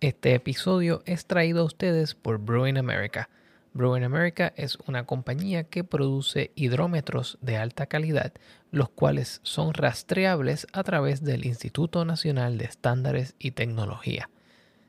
[0.00, 3.28] Este episodio es traído a ustedes por Brewing America.
[3.74, 8.32] Brewing America es una compañía que produce hidrómetros de alta calidad,
[8.70, 14.30] los cuales son rastreables a través del Instituto Nacional de Estándares y Tecnología.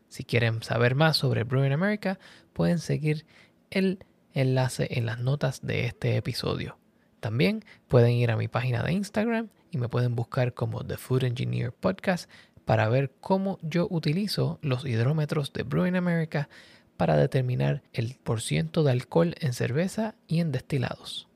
[0.10, 2.20] Si quieren saber más sobre Brewing America,
[2.54, 3.26] pueden seguir
[3.72, 4.06] el
[4.36, 6.78] enlace en las notas de este episodio.
[7.20, 11.24] También pueden ir a mi página de Instagram y me pueden buscar como The Food
[11.24, 12.30] Engineer Podcast
[12.70, 16.50] para ver cómo yo utilizo los hidrómetros de Brewing America
[16.98, 21.28] para determinar el porciento de alcohol en cerveza y en destilados.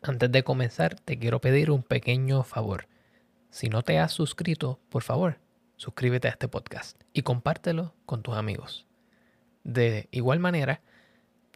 [0.00, 2.88] Antes de comenzar, te quiero pedir un pequeño favor.
[3.50, 5.40] Si no te has suscrito, por favor,
[5.76, 8.86] suscríbete a este podcast y compártelo con tus amigos.
[9.62, 10.80] De igual manera,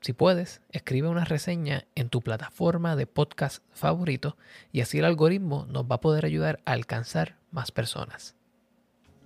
[0.00, 4.36] si puedes, escribe una reseña en tu plataforma de podcast favorito
[4.72, 8.36] y así el algoritmo nos va a poder ayudar a alcanzar más personas.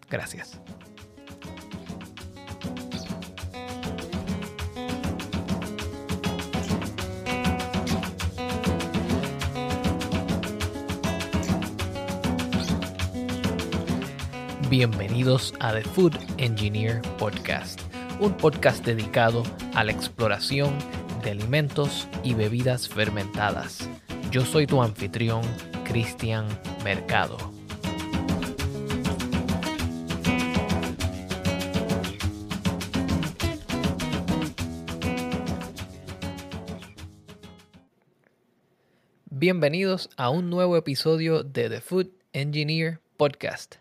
[0.08, 0.60] Gracias.
[14.70, 17.80] Bienvenidos a The Food Engineer Podcast,
[18.20, 19.42] un podcast dedicado
[19.74, 20.76] a la exploración
[21.24, 23.88] de alimentos y bebidas fermentadas.
[24.30, 25.40] Yo soy tu anfitrión,
[25.84, 26.46] Cristian
[26.84, 27.38] Mercado.
[39.30, 43.76] Bienvenidos a un nuevo episodio de The Food Engineer Podcast.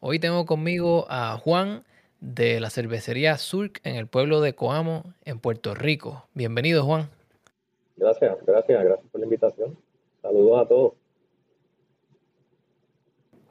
[0.00, 1.84] Hoy tengo conmigo a Juan
[2.24, 6.26] de la cervecería Surk en el pueblo de Coamo, en Puerto Rico.
[6.32, 7.10] Bienvenido, Juan.
[7.96, 9.76] Gracias, gracias, gracias por la invitación.
[10.22, 10.92] Saludos a todos.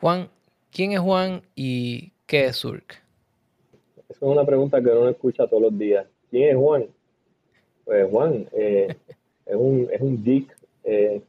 [0.01, 0.27] Juan,
[0.71, 2.95] ¿quién es Juan y qué es Surk?
[4.09, 6.07] Esa es una pregunta que uno escucha todos los días.
[6.31, 6.87] ¿Quién es Juan?
[7.85, 8.95] Pues Juan eh,
[9.45, 11.21] es, un, es un geek, eh,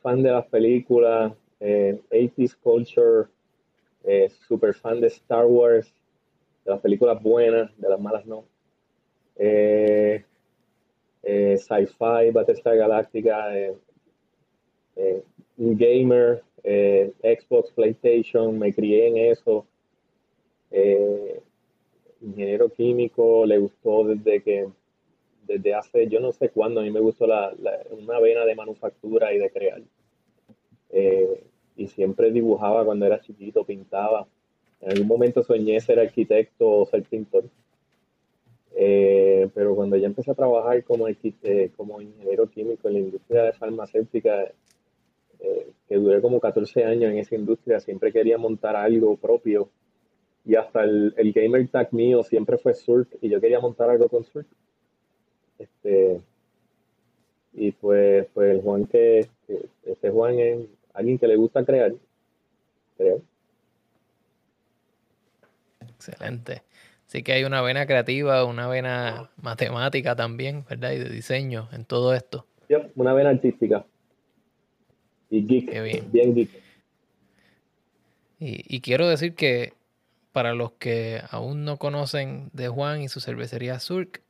[0.00, 3.28] fan de las películas, eh, 80s culture,
[4.04, 5.92] eh, super fan de Star Wars,
[6.64, 8.44] de las películas buenas, de las malas no.
[9.36, 10.24] Eh,
[11.22, 13.48] eh, sci-fi, Battlestar Galactica,
[15.56, 19.66] un gamer, Xbox, PlayStation, me crié en eso.
[22.20, 24.68] ingeniero químico, le gustó desde que
[25.50, 27.52] desde hace, yo no sé cuándo, a mí me gustó la,
[27.90, 29.82] una vena de manufactura y de crear.
[30.90, 31.42] Eh,
[31.76, 34.28] y siempre dibujaba cuando era chiquito, pintaba.
[34.80, 37.44] En algún momento soñé ser arquitecto o ser pintor.
[38.76, 43.52] Eh, pero cuando ya empecé a trabajar como, eh, como ingeniero químico en la industria
[43.52, 44.52] farmacéutica,
[45.88, 49.70] que duré como 14 años en esa industria, siempre quería montar algo propio.
[50.44, 54.08] Y hasta el, el gamer tag mío siempre fue surf y yo quería montar algo
[54.08, 54.46] con surf.
[55.58, 56.20] Este,
[57.52, 59.28] y pues, pues el Juan que,
[59.84, 61.92] este Juan es alguien que le gusta crear,
[62.96, 63.20] creo.
[66.08, 66.62] Excelente.
[67.06, 70.92] Sí que hay una vena creativa, una vena matemática también, ¿verdad?
[70.92, 72.46] Y de diseño en todo esto.
[72.68, 73.84] Sí, una vena artística.
[75.28, 75.82] Y geek.
[75.82, 76.12] bien.
[76.12, 76.50] bien geek.
[78.38, 79.74] Y, y, quiero decir que
[80.32, 84.22] para los que aún no conocen de Juan y su cervecería Surk,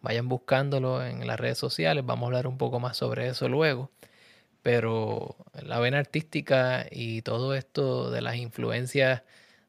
[0.00, 3.90] Vayan buscándolo en las redes sociales, vamos a hablar un poco más sobre eso luego.
[4.62, 9.22] Pero la vena artística y todo esto de las influencias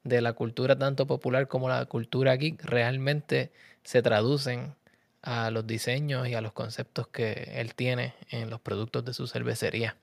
[0.04, 3.52] de la cultura tanto popular como la cultura geek realmente
[3.84, 4.76] se traducen
[5.22, 9.28] a los diseños y a los conceptos que él tiene en los productos de su
[9.28, 9.98] cervecería.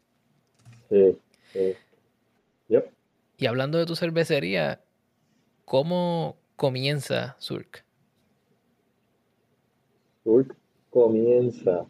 [0.91, 1.19] Sí,
[1.53, 1.75] sí.
[3.39, 4.81] Y hablando de tu cervecería,
[5.65, 7.85] ¿cómo comienza Surk?
[10.91, 11.87] comienza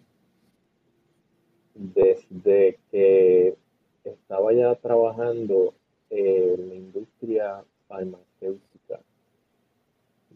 [1.75, 3.57] desde que
[4.05, 5.75] estaba ya trabajando
[6.11, 9.01] en la industria farmacéutica.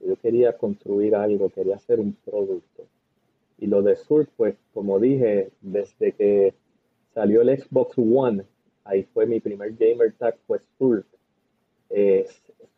[0.06, 2.87] Yo quería construir algo, quería hacer un producto.
[3.58, 6.55] Y lo de Surf, pues como dije, desde que
[7.12, 8.44] salió el Xbox One,
[8.85, 11.05] ahí fue mi primer gamer tag, fue Surf.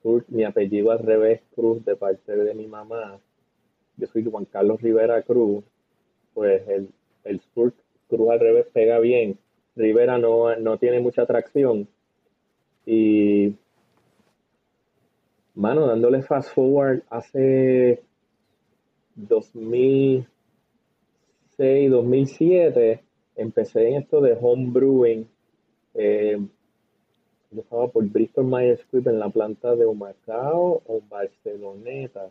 [0.02, 3.20] Surf, mi apellido al revés, Cruz, de parte de mi mamá
[3.96, 5.64] yo soy Juan Carlos Rivera Cruz,
[6.34, 6.88] pues el,
[7.24, 9.38] el Cruz al revés pega bien.
[9.76, 11.88] Rivera no, no tiene mucha atracción.
[12.84, 13.54] Y,
[15.54, 18.02] mano, dándole fast forward hace
[19.14, 23.02] 2006, 2007,
[23.36, 25.26] empecé en esto de home brewing.
[25.94, 26.38] Eh,
[27.50, 32.30] yo estaba por Bristol Myers Squibb en la planta de Humacao o Barcelona corneta.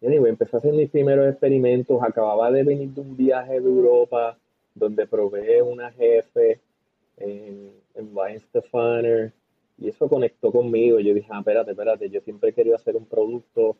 [0.00, 3.68] Y anyway, empecé a hacer mis primeros experimentos, acababa de venir de un viaje de
[3.68, 4.38] Europa
[4.74, 6.60] donde probé una jefe
[7.16, 9.32] en, en Stefaner
[9.78, 10.98] y eso conectó conmigo.
[11.00, 13.76] Yo dije, ah, espérate, espérate, yo siempre he querido hacer un producto.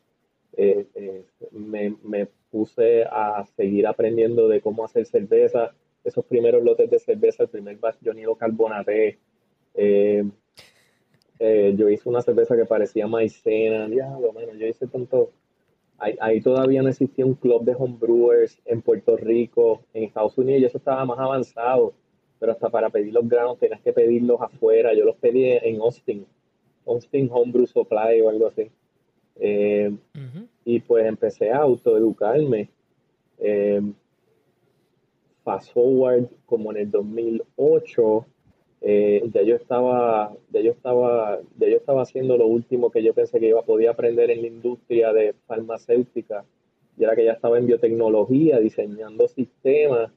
[0.55, 5.75] Eh, eh, me, me, puse a seguir aprendiendo de cómo hacer cerveza.
[6.03, 9.19] Esos primeros lotes de cerveza, el primer batch yo ni lo carbonaté.
[9.75, 10.23] Eh,
[11.39, 13.87] yo hice una cerveza que parecía maicena.
[13.87, 15.31] Diablo, bueno, yo hice tanto.
[15.97, 20.61] Ahí, ahí, todavía no existía un club de homebrewers en Puerto Rico, en Estados Unidos,
[20.61, 21.93] y eso estaba más avanzado
[22.39, 24.93] pero hasta para pedir los granos tenías que pedirlos afuera.
[24.93, 26.25] Yo los pedí en Austin,
[26.85, 28.71] Austin Homebrew Supply o algo así.
[29.35, 29.91] Eh,
[30.65, 32.69] y pues empecé a autoeducarme.
[33.39, 33.81] Eh,
[35.43, 38.25] fast forward, como en el 2008,
[38.81, 43.13] eh, ya yo estaba, ya yo estaba, ya yo estaba haciendo lo último que yo
[43.13, 46.45] pensé que iba podía aprender en la industria de farmacéutica.
[46.97, 50.11] Y era que ya estaba en biotecnología, diseñando sistemas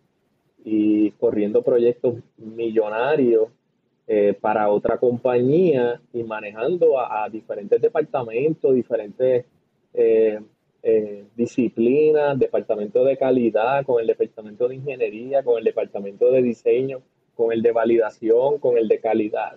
[0.64, 3.49] y corriendo proyectos millonarios
[4.06, 9.44] eh, para otra compañía y manejando a, diferentes departamentos, diferentes
[9.94, 10.41] eh,
[10.82, 17.00] eh, disciplinas, departamento de calidad, con el departamento de ingeniería, con el departamento de diseño,
[17.37, 19.56] con el de validación, con el de calidad,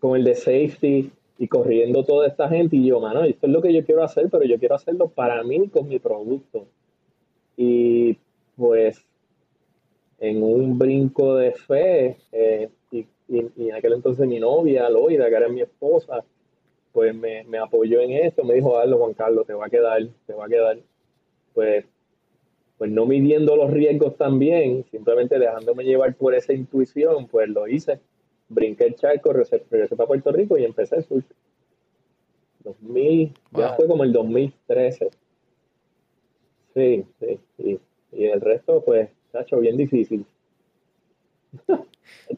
[0.00, 3.62] con el de safety y corriendo toda esta gente y yo, mano, esto es lo
[3.62, 6.66] que yo quiero hacer, pero yo quiero hacerlo para mí con mi producto.
[7.56, 8.16] Y
[8.56, 9.04] pues
[10.18, 15.48] en un brinco de fe, eh, y, en aquel entonces mi novia, Loida, que era
[15.48, 16.24] mi esposa,
[16.92, 20.32] pues me, apoyó en esto, me dijo, dale Juan Carlos, te va a quedar, te
[20.32, 20.78] va a quedar.
[21.52, 21.84] Pues,
[22.78, 28.00] pues no midiendo los riesgos también, simplemente dejándome llevar por esa intuición, pues lo hice.
[28.48, 29.58] Brinqué el charco, regresé,
[29.96, 31.24] para Puerto Rico y empecé el surf.
[32.64, 35.10] 2000, ya fue como el 2013.
[36.74, 37.80] Sí, sí, sí.
[38.12, 39.10] Y el resto, pues,
[39.42, 40.24] hecho bien difícil.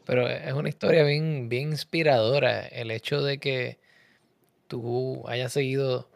[0.05, 3.77] Pero es una historia bien, bien inspiradora el hecho de que
[4.67, 6.07] tú hayas seguido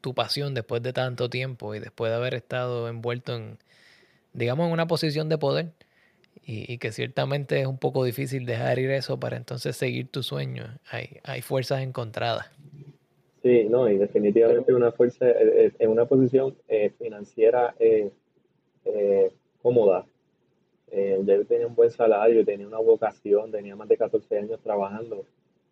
[0.00, 3.58] tu pasión después de tanto tiempo y después de haber estado envuelto en,
[4.32, 5.72] digamos, en una posición de poder
[6.46, 10.78] y, que ciertamente es un poco difícil dejar ir eso para entonces seguir tu sueño.
[10.90, 12.50] Hay, hay fuerzas encontradas.
[13.42, 17.74] Sí, no, y definitivamente una fuerza, eh, eh, en una posición eh, financiera
[19.62, 20.04] cómoda,
[20.96, 24.60] eh, ya yo tenía un buen salario, tenía una vocación, tenía más de 14 años
[24.60, 25.26] trabajando.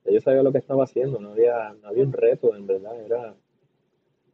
[0.04, 3.00] yo sabía lo que estaba haciendo, no había, no había un reto, en verdad.
[3.06, 3.32] Era,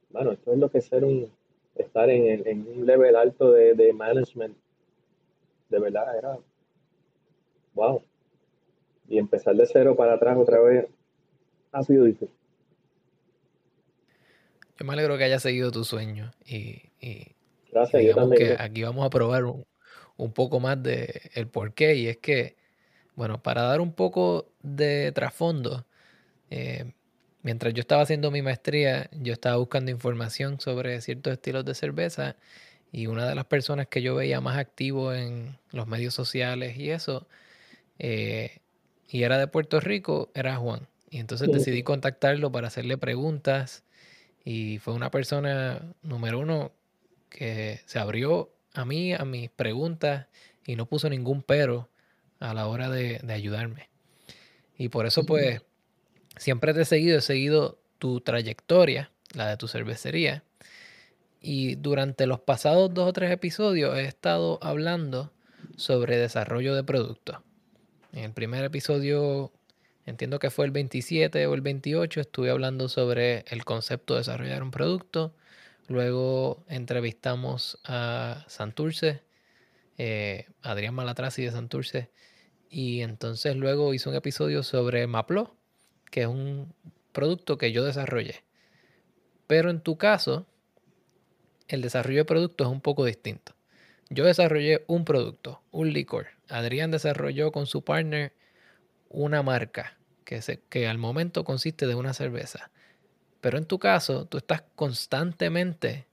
[0.09, 1.31] bueno, esto es lo que es ser un,
[1.75, 4.57] estar en, un level alto de, management.
[5.69, 6.39] De verdad, era,
[7.75, 8.03] wow.
[9.11, 10.87] Y empezar de cero para atrás otra vez
[11.71, 12.35] ha sido difícil.
[14.79, 16.81] Yo me alegro que hayas seguido tu sueño y,
[17.71, 18.57] Gracias, yo también.
[18.57, 19.67] que aquí vamos a probar un,
[20.19, 21.95] un poco más de el por qué.
[21.97, 22.57] Y es que,
[23.17, 25.87] bueno, para dar un poco de trasfondo,
[26.51, 26.93] eh,
[27.43, 32.37] mientras yo estaba haciendo mi maestría, yo estaba buscando información sobre ciertos estilos de cerveza.
[32.93, 36.91] Y una de las personas que yo veía más activo en los medios sociales y
[36.91, 37.29] eso,
[37.99, 38.61] eh,
[39.09, 40.89] y era de Puerto Rico, era Juan.
[41.11, 43.85] Y entonces decidí contactarlo para hacerle preguntas.
[44.45, 46.73] Y fue una persona, número uno,
[47.31, 50.27] que se abrió a mí, a mis preguntas
[50.65, 51.89] y no puso ningún pero
[52.41, 53.89] a la hora de, ayudarme.
[54.77, 55.63] Y por eso pues
[56.37, 60.45] siempre te he seguido, he seguido tu trayectoria, la de tu cervecería.
[61.41, 65.33] Y durante los pasados dos o tres episodios he estado hablando
[65.77, 67.39] sobre desarrollo de productos.
[68.13, 69.53] En el primer episodio,
[70.07, 74.63] entiendo que fue el 27 o el 28, estuve hablando sobre el concepto de desarrollar
[74.63, 75.35] un producto.
[75.89, 79.23] Luego entrevistamos a Santurce,
[79.97, 82.11] eh, Adrián Malatrasi de Santurce.
[82.69, 85.57] Y entonces luego hizo un episodio sobre Maplo,
[86.11, 86.75] que es un
[87.13, 88.45] producto que yo desarrollé.
[89.47, 90.47] Pero en tu caso,
[91.69, 93.55] el desarrollo de producto es un poco distinto.
[94.11, 96.29] Yo desarrollé un producto, un licor.
[96.51, 98.35] Adrián desarrolló con su partner
[99.09, 102.71] una marca que, que al momento consiste de una cerveza.
[103.41, 106.07] Pero en tu caso, tú estás constantemente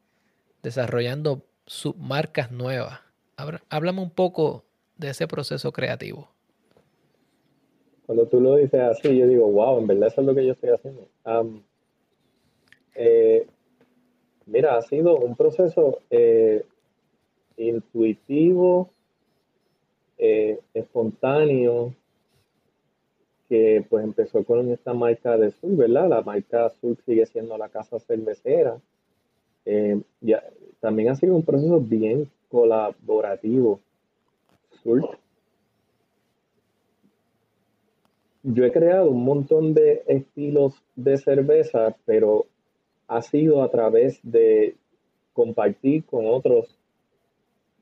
[0.61, 2.99] desarrollando submarcas nuevas.
[3.69, 4.63] Háblame un poco
[4.97, 6.29] de ese proceso creativo.
[8.05, 10.53] Cuando tú lo dices así, yo digo, wow, en verdad eso es lo que yo
[10.53, 11.09] estoy haciendo.
[12.93, 13.47] Eh,
[14.45, 16.65] mira, ha sido un proceso eh,
[17.57, 18.91] intuitivo,
[20.17, 21.93] eh, espontáneo,
[23.47, 26.09] que pues empezó con esta marca de Sur, ¿verdad?
[26.09, 28.79] La marca Sur sigue siendo la casa cervecera.
[29.65, 30.43] Eh, ya,
[30.79, 33.79] también ha sido un proceso bien colaborativo.
[38.43, 42.45] yo he creado un montón de estilos de cerveza, pero
[43.07, 44.75] ha sido a través de
[45.33, 46.77] compartir con otros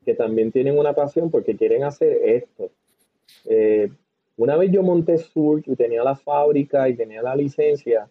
[0.04, 2.70] que también tienen una pasión porque quieren hacer esto.
[3.44, 3.90] Eh,
[4.36, 8.08] una vez yo monté Sur y tenía la fábrica y tenía la licencia,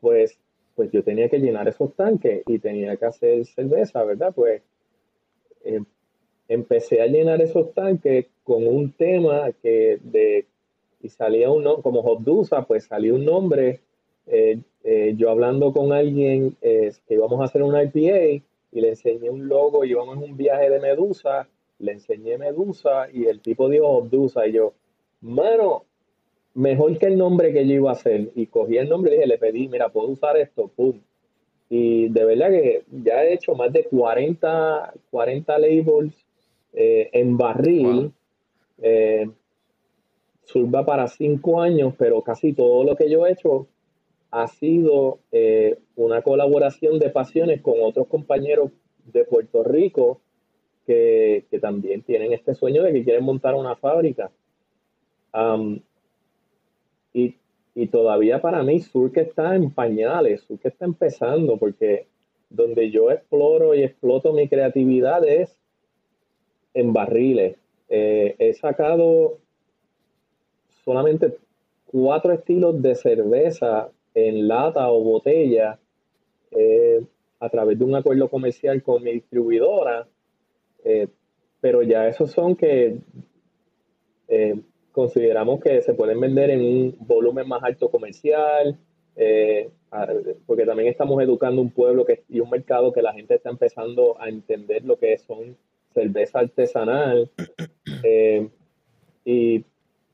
[0.00, 0.38] pues,
[0.74, 4.32] pues yo tenía que llenar esos tanques y tenía que hacer cerveza, ¿verdad?
[4.34, 4.62] Pues
[5.64, 5.80] eh,
[6.48, 10.46] empecé a llenar esos tanques con un tema que de
[11.00, 13.80] y salía uno, como Hobdusa, pues salió un nombre,
[14.26, 19.30] eh, eh, yo hablando con alguien que íbamos a hacer una IPA y le enseñé
[19.30, 23.86] un logo, íbamos en un viaje de Medusa, le enseñé Medusa y el tipo dijo
[23.86, 24.72] Hobdusa y yo,
[25.20, 25.84] mano,
[26.54, 29.26] mejor que el nombre que yo iba a hacer y cogí el nombre y dije,
[29.26, 31.00] le pedí, mira, puedo usar esto, pum.
[31.70, 36.14] Y de verdad que ya he hecho más de 40, 40 labels
[36.72, 38.12] eh, en barril
[40.48, 43.66] surba para cinco años, pero casi todo lo que yo he hecho
[44.30, 48.70] ha sido eh, una colaboración de pasiones con otros compañeros
[49.12, 50.20] de Puerto Rico
[50.86, 54.30] que, también tienen este sueño de que quieren montar una fábrica.
[57.12, 57.34] Y,
[57.90, 58.80] todavía para mí
[59.12, 62.06] que está en pañales, que está empezando, porque
[62.50, 65.56] donde yo exploro y exploto mi creatividad es
[66.74, 67.56] en barriles.
[67.88, 69.38] Eh, he sacado
[70.84, 71.36] solamente
[71.86, 75.78] cuatro estilos de cerveza en lata o botella
[76.50, 77.00] eh,
[77.40, 80.06] a través de un acuerdo comercial con mi distribuidora,
[80.84, 81.08] eh,
[81.60, 82.98] pero ya esos son que
[84.98, 88.76] consideramos que se pueden vender en un volumen más alto comercial,
[90.46, 94.20] porque también estamos educando un pueblo que, y un mercado que la gente está empezando
[94.20, 95.56] a entender lo que son
[95.94, 97.30] cerveza artesanal.
[99.24, 99.64] y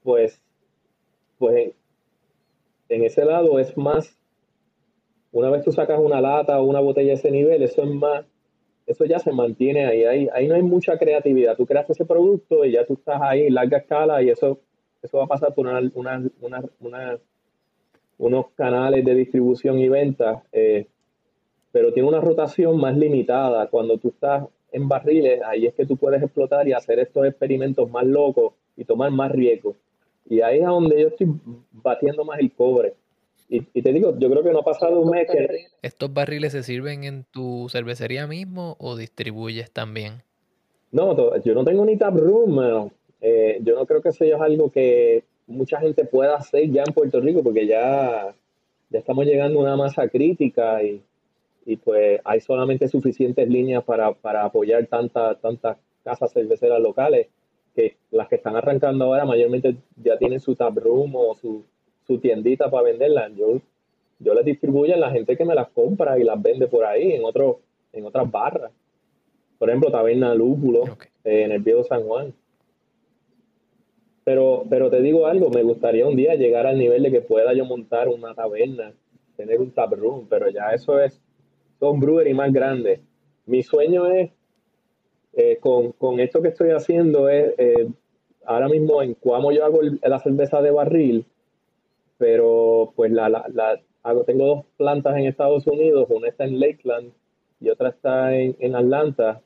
[0.02, 0.44] pues
[1.38, 1.72] pues
[2.88, 4.16] en ese lado es más,
[5.32, 8.24] una vez tú sacas una lata o una botella de ese nivel, eso es más,
[8.86, 11.56] eso ya se mantiene ahí, ahí, ahí no hay mucha creatividad.
[11.56, 14.60] Tú creas ese producto y ya tú estás ahí en larga escala y eso,
[15.04, 15.66] eso va a pasar por
[18.16, 20.86] unos canales de distribución y venta, eh,
[21.72, 23.66] pero tiene una rotación más limitada.
[23.68, 27.90] Cuando tú estás en barriles, ahí es que tú puedes explotar y hacer estos experimentos
[27.90, 29.76] más locos y tomar más riesgos.
[30.26, 31.28] Y ahí es donde yo estoy
[31.70, 32.94] batiendo más el cobre.
[33.46, 35.66] Y, te digo, yo creo que no ha pasado un mes que...
[35.82, 40.22] ¿Estos barriles se sirven en tu cervecería mismo o distribuyes también?
[40.90, 42.90] No, yo no tengo ni tap room,
[43.26, 46.92] eh, yo no creo que eso es algo que mucha gente pueda hacer ya en
[46.92, 48.34] Puerto Rico porque ya,
[48.90, 51.02] ya estamos llegando a una masa crítica y,
[51.64, 57.28] y pues hay solamente suficientes líneas para, para apoyar tantas tantas casas cerveceras locales
[57.74, 61.64] que las que están arrancando ahora mayormente ya tienen su room o su,
[62.06, 63.32] su tiendita para venderlas.
[63.34, 63.58] Yo,
[64.18, 67.12] yo las distribuyo a la gente que me las compra y las vende por ahí
[67.12, 68.70] en otro, en otras barras.
[69.58, 70.84] Por ejemplo, Taberna Lúpulo
[71.24, 72.34] eh, en el viejo San Juan.
[74.24, 77.52] Pero, pero te digo algo, me gustaría un día llegar al nivel de que pueda
[77.52, 78.92] yo montar una taberna,
[79.36, 81.20] tener un room, pero ya eso es,
[81.78, 83.00] son brewery más grandes.
[83.46, 84.30] Mi sueño es
[85.34, 87.88] eh, con, esto que estoy haciendo es, eh,
[88.46, 91.26] ahora mismo en Cuamo yo hago la cerveza de barril,
[92.16, 97.12] pero pues la, la, hago, tengo dos plantas en Estados Unidos, una está en Lakeland
[97.60, 99.40] y otra está en, Atlanta.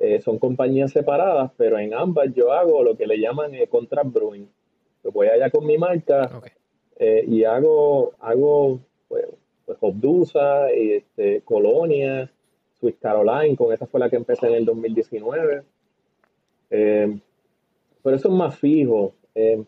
[0.00, 4.48] Eh, son compañías separadas, pero en ambas yo hago lo que le llaman contract brewing.
[5.04, 6.42] Yo voy allá con mi marca
[6.98, 9.24] y hago, hago pues,
[9.64, 12.30] pues Obdusa, y este, Colonia,
[12.80, 15.62] Swiss Caroline, con esa fue la que empecé en el 2019.
[16.70, 17.18] Eh,
[18.02, 19.12] pero eso es más fijo.
[19.34, 19.62] Eh,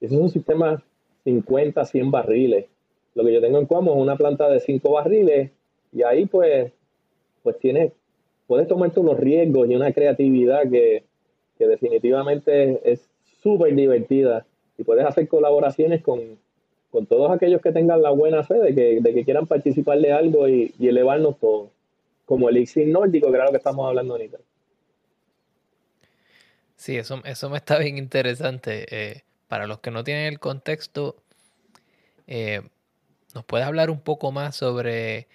[0.00, 0.82] eso es un sistema
[1.24, 2.66] 50, 100 barriles.
[3.14, 5.50] Lo que yo tengo en Cuamo es una planta de 5 barriles
[5.92, 6.72] y ahí pues,
[7.42, 7.92] pues tienes,
[8.46, 11.04] puedes tomarte unos riesgos y una creatividad que,
[11.58, 13.08] definitivamente es
[13.40, 14.44] súper divertida
[14.76, 16.36] y puedes hacer colaboraciones con,
[17.08, 20.48] todos aquellos que tengan la buena fe de que, de que quieran participar de algo
[20.48, 21.68] y, y elevarnos todos
[22.32, 24.38] como el elixir nórdico, que era lo que estamos hablando ahorita.
[26.76, 28.86] Sí, eso, eso me está bien interesante.
[28.90, 31.16] Eh, para los que no tienen el contexto,
[32.26, 32.62] eh,
[33.34, 35.28] ¿nos puedes hablar un poco más sobre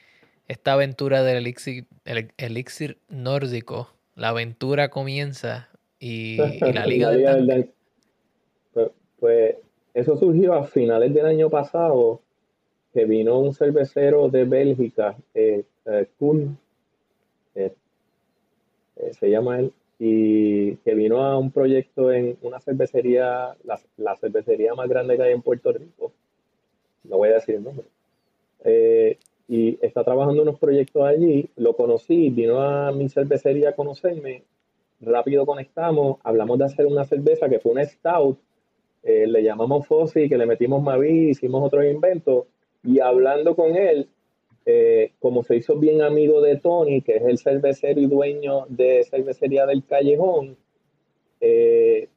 [0.48, 3.90] esta aventura del elixir, el, elixir nórdico?
[4.16, 7.72] La aventura comienza y, la Liga, del,
[8.74, 8.90] pues,
[9.20, 9.56] pues,
[9.94, 12.22] eso surgió a finales del año pasado,
[12.94, 15.64] que vino un cervecero de Bélgica, eh,
[16.18, 16.58] Kuhn,
[17.56, 17.74] eh,
[18.98, 24.74] eh, se llama él, y que vino a un proyecto en una cervecería, la, cervecería
[24.76, 26.12] más grande que hay en Puerto Rico,
[27.04, 27.86] no voy a decir el nombre,
[28.64, 34.44] eh, y está trabajando unos proyectos allí, lo conocí, vino a mi cervecería a conocerme,
[35.02, 38.38] rápido conectamos, hablamos de hacer una cerveza que fue una stout,
[39.04, 42.48] le llamamos Fossi, que le metimos Mavi, hicimos otro invento,
[42.84, 44.10] y hablando con él,
[44.66, 49.06] eh, como se hizo bien amigo de Tony, que es el cervecero y dueño de
[49.10, 50.58] cervecería del Callejón,
[51.40, 52.10] eh,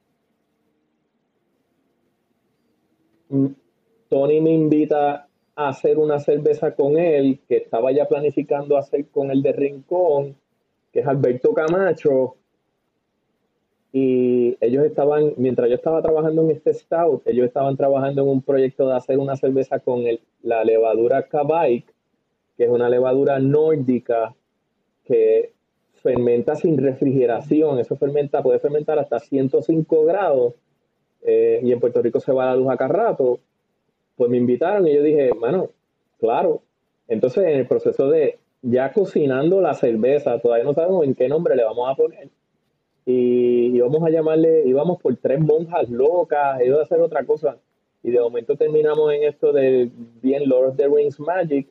[4.09, 5.29] Tony me invita
[5.61, 10.37] a hacer una cerveza con él, que estaba ya planificando hacer con el de Rincón,
[10.93, 12.37] que es Alberto Camacho.
[13.93, 18.43] Y ellos estaban, mientras yo estaba trabajando en este stout, ellos estaban trabajando en un
[18.43, 21.93] proyecto de hacer una cerveza con el, la levadura Kabike,
[22.57, 24.35] que es una levadura nórdica
[25.05, 25.53] que
[25.95, 27.79] fermenta sin refrigeración.
[27.79, 30.55] Eso fermenta, puede fermentar hasta 105 grados.
[31.23, 33.41] Eh, y en Puerto Rico se va la luz acá rato.
[34.21, 35.71] Pues me invitaron y yo dije, bueno,
[36.19, 36.61] claro.
[37.09, 41.57] Entonces, en el proceso de ya cocinando la cerveza, todavía no sabemos en qué nombre
[41.57, 42.29] le vamos a poner.
[43.07, 47.57] Y íbamos a llamarle, íbamos por tres monjas locas, iba a hacer otra cosa.
[48.03, 51.69] Y de momento terminamos en esto de bien Lord of the Rings Magic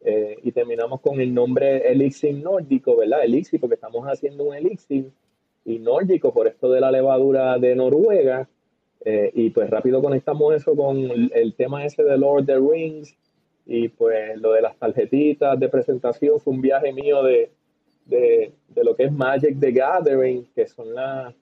[0.00, 3.22] eh, y terminamos con el nombre elixir nórdico, ¿verdad?
[3.22, 5.10] Elixir, porque estamos haciendo un elixir
[5.66, 8.48] y nórdico por esto de la levadura de Noruega.
[9.04, 13.16] Eh, y pues rápido conectamos eso con el, tema ese de Lord of the Rings
[13.66, 17.50] y pues lo de las tarjetitas de presentación fue un viaje mío de,
[18.06, 21.34] de, de lo que es Magic the Gathering, que son las,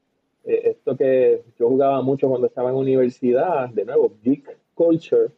[0.44, 5.28] eh, esto que yo jugaba mucho cuando estaba en universidad, de nuevo, geek culture,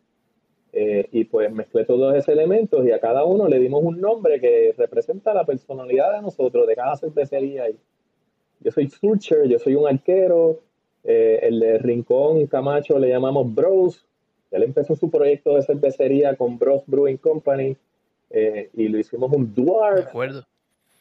[0.72, 4.40] eh, y pues mezclé todos esos elementos y a cada uno le dimos un nombre
[4.40, 7.64] que representa la personalidad de nosotros, de cada cervecería.
[8.60, 10.60] Yo soy Fulcher, yo soy un arquero,
[11.04, 14.04] eh, el de Rincón Camacho le llamamos Bros.
[14.50, 17.76] Él empezó su proyecto de cervecería con Bros Brewing Company
[18.30, 20.08] eh, y lo hicimos un dwarf.
[20.08, 20.44] acuerdo.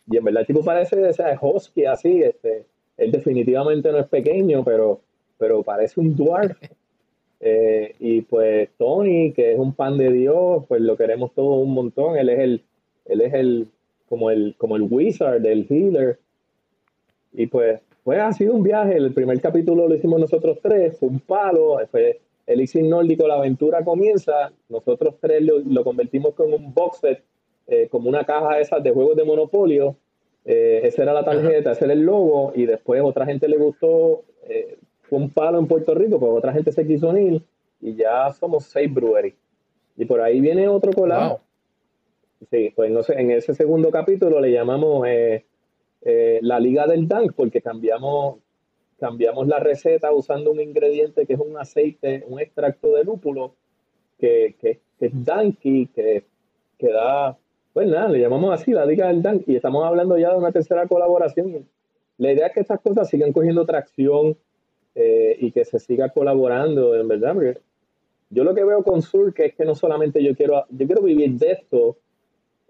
[0.09, 2.65] Y en verdad el tipo parece, o sea, husky así, este,
[2.97, 5.01] él definitivamente no es pequeño, pero,
[5.37, 6.57] pero parece un dwarf.
[7.43, 11.73] Eh, y pues Tony, que es un pan de Dios, pues lo queremos todo un
[11.73, 12.15] montón.
[12.15, 12.61] Él es el,
[13.05, 13.67] él es el,
[14.07, 16.19] como el, como el wizard, el healer.
[17.33, 18.95] Y pues, pues ha sido un viaje.
[18.97, 21.77] El primer capítulo lo hicimos nosotros tres, fue un palo.
[21.89, 24.51] Fue Elixir Nórdico, la aventura comienza.
[24.69, 27.23] Nosotros tres lo, convertimos con un box set,
[27.67, 29.95] eh, como una caja esas de juegos de Monopolio.
[30.45, 32.51] Eh, esa era la tarjeta, ese era el logo.
[32.55, 34.23] Y después otra gente le gustó
[35.11, 37.43] un palo en Puerto Rico, pues otra gente se quiso unir
[37.81, 39.35] y ya somos seis breweries.
[39.97, 41.41] Y por ahí viene otro colado.
[42.49, 45.45] Sí, pues no sé, en ese segundo capítulo le llamamos eh,
[46.01, 48.39] eh, la Liga del Dank porque cambiamos,
[48.99, 53.55] cambiamos la receta usando un ingrediente que es un aceite, un extracto de lúpulo
[54.17, 56.25] que, que, es Danky, que,
[56.77, 57.37] que da,
[57.73, 60.51] pues nada, le llamamos así la Liga del Dank y estamos hablando ya de una
[60.51, 61.67] tercera colaboración.
[62.17, 64.37] La idea es que estas cosas sigan cogiendo tracción,
[64.93, 67.33] eh, y que se siga colaborando, en verdad,
[68.29, 71.01] yo lo que veo con Sur que es que no solamente yo quiero, yo quiero
[71.01, 71.97] vivir de esto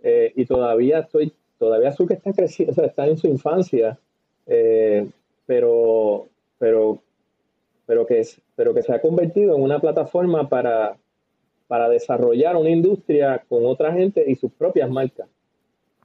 [0.03, 3.99] eh, y todavía estoy, todavía que está creciendo, o sea, está en su infancia,
[4.47, 5.07] eh,
[5.45, 6.97] pero, pero,
[7.85, 10.97] pero que, pero que se ha convertido en una plataforma para,
[11.67, 15.27] para desarrollar una industria con otra gente y sus propias marcas.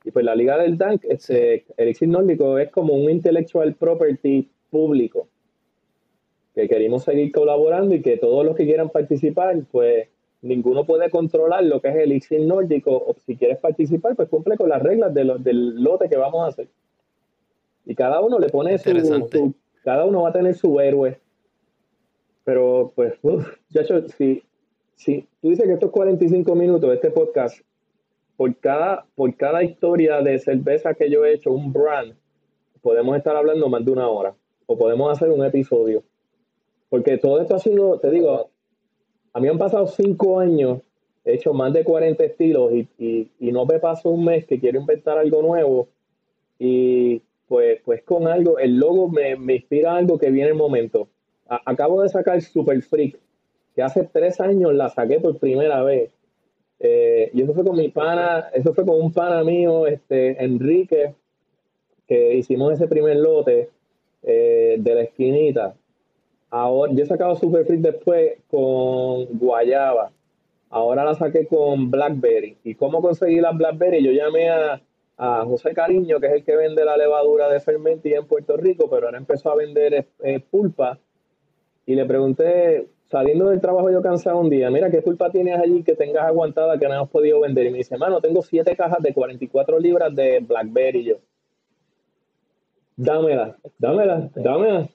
[0.05, 5.27] Y pues la Liga del Dank, este, Elixir Nórdico es como un intellectual property público
[6.55, 10.07] que queremos seguir colaborando y que todos los que quieran participar, pues
[10.46, 14.56] ninguno puede controlar lo que es el Elixir nórdico, o si quieres participar, pues cumple
[14.56, 16.68] con las reglas de del lote que vamos a hacer.
[17.85, 21.20] Y cada uno le pone su, cada uno va a tener su héroe.
[22.44, 23.14] Pero pues,
[23.70, 23.82] ya
[24.16, 24.42] si,
[24.96, 27.61] si tú dices que estos 45 minutos de este podcast,
[28.37, 32.14] por cada, por cada historia de cerveza que yo he hecho, un brand,
[32.82, 34.35] podemos estar hablando más de una hora.
[34.66, 36.02] O podemos hacer un episodio.
[36.88, 38.50] Porque todo esto ha sido, te digo,
[39.37, 40.81] a mí han pasado cinco años,
[41.22, 45.18] he hecho más de 40 estilos y, no me paso un mes que quiero inventar
[45.18, 45.88] algo nuevo
[46.59, 51.09] y pues, pues con algo, el logo me, inspira algo que viene el momento.
[51.46, 53.18] acabo de sacar Super Freak,
[53.75, 56.11] que hace tres años la saqué por primera vez.
[56.81, 61.12] Eh, y eso fue con mi pana, eso fue con un pana mío, este, Enrique,
[62.09, 63.68] que hicimos ese primer lote
[64.22, 65.75] eh, de la esquinita.
[66.59, 70.11] Ahora, yo he sacado Super Freak después con Guayaba.
[70.71, 72.57] Ahora la saqué con Blackberry.
[72.64, 74.03] ¿Y cómo conseguí la Blackberry?
[74.03, 74.81] Yo llamé a,
[75.19, 78.88] a José Cariño, que es el que vende la levadura de Fermenti en Puerto Rico,
[78.88, 80.99] pero ahora empezó a vender eh, pulpa.
[81.85, 85.83] Y le pregunté, saliendo del trabajo yo cansado un día, mira, ¿qué pulpa tienes allí
[85.83, 87.66] que tengas aguantada que no has podido vender?
[87.66, 91.01] Y me dice, mano, tengo siete cajas de 44 libras de Blackberry.
[91.01, 91.16] Y yo,
[92.97, 94.88] dámela, dámela, dámela.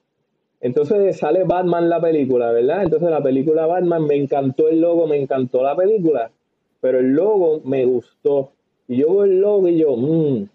[0.61, 2.83] Entonces sale Batman la película, ¿verdad?
[2.83, 6.31] Entonces la película Batman me encantó el logo, me encantó la película,
[6.79, 8.51] pero el logo me gustó.
[8.87, 10.45] Y yo veo el logo y yo, mmm,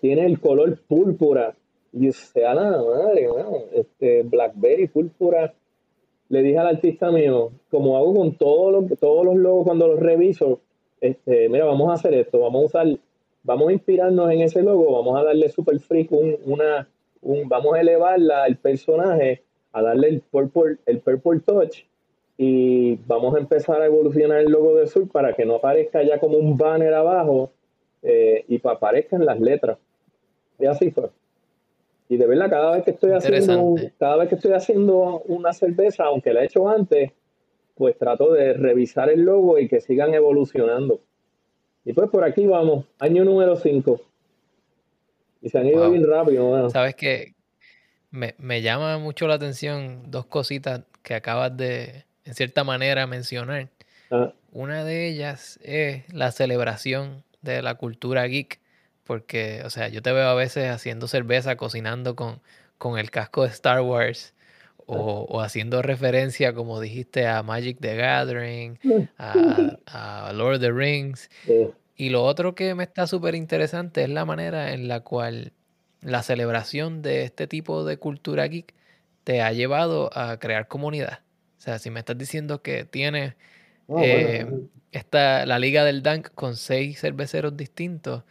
[0.00, 1.54] tiene el color púrpura.
[1.92, 3.28] Y sea la madre,
[3.72, 5.54] este Blackberry púrpura.
[6.28, 9.98] Le dije al artista mío, como hago con todos los, todos los logos cuando los
[9.98, 10.60] reviso,
[11.00, 12.98] este, mira, vamos a hacer esto, vamos a usar,
[13.42, 16.10] vamos a inspirarnos en ese logo, vamos a darle super freak
[16.44, 16.86] una,
[17.22, 21.84] un, vamos a elevarla, el personaje, a darle el purple, el purple touch
[22.40, 26.20] y vamos a empezar a evolucionar el logo de Sur para que no aparezca ya
[26.20, 27.50] como un banner abajo
[28.02, 29.76] eh, y aparezcan las letras.
[30.58, 31.10] Y así fue.
[32.08, 36.04] Y de verdad, cada vez que estoy haciendo, cada vez que estoy haciendo una cerveza,
[36.04, 37.10] aunque la he hecho antes,
[37.74, 41.00] pues trato de revisar el logo y que sigan evolucionando.
[41.84, 44.00] Y pues por aquí vamos, año número 5.
[45.40, 46.68] Y se han ido bien rápido.
[46.70, 47.34] Sabes que
[48.10, 53.68] me, me llama mucho la atención dos cositas que acabas de, en cierta manera, mencionar.
[54.10, 54.32] Ah.
[54.52, 58.60] Una de ellas es la celebración de la cultura geek,
[59.04, 62.40] porque, o sea, yo te veo a veces haciendo cerveza, cocinando con,
[62.76, 64.34] con el casco de Star Wars.
[64.90, 68.78] O, haciendo referencia, como dijiste, a Magic the Gathering,
[69.18, 71.28] a, Lord of the Rings.
[71.98, 75.52] Y lo otro que me está súper interesante es la manera en la cual
[76.00, 78.72] la celebración de este tipo de cultura geek
[79.24, 81.20] te ha llevado a crear comunidad.
[81.58, 83.34] O sea, si me estás diciendo que tienes
[83.88, 84.46] ah, eh,
[84.92, 88.22] esta, la Liga del Dunk con seis cerveceros distintos,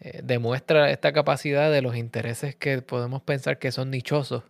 [0.00, 4.44] eh, demuestra esta capacidad de los intereses que podemos pensar que son dichosos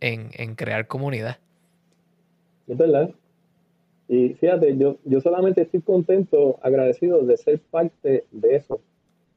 [0.00, 1.38] en, crear comunidad.
[2.68, 3.10] Es verdad.
[4.08, 8.80] Y fíjate, yo, yo solamente estoy contento, agradecido de ser parte de eso,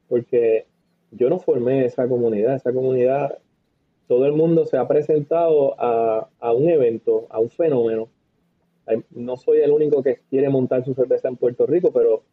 [0.08, 0.66] porque
[1.10, 3.38] yo no formé esa comunidad, esa comunidad
[4.10, 8.08] todo el mundo se ha presentado a, un evento, a un fenómeno.
[9.10, 12.24] No soy el único que quiere montar su cerveza en Puerto Rico, pero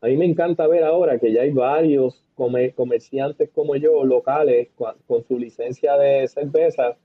[0.00, 5.22] a mí me encanta ver ahora que ya hay varios comerciantes como yo, locales, con,
[5.24, 6.96] su licencia de cerveza,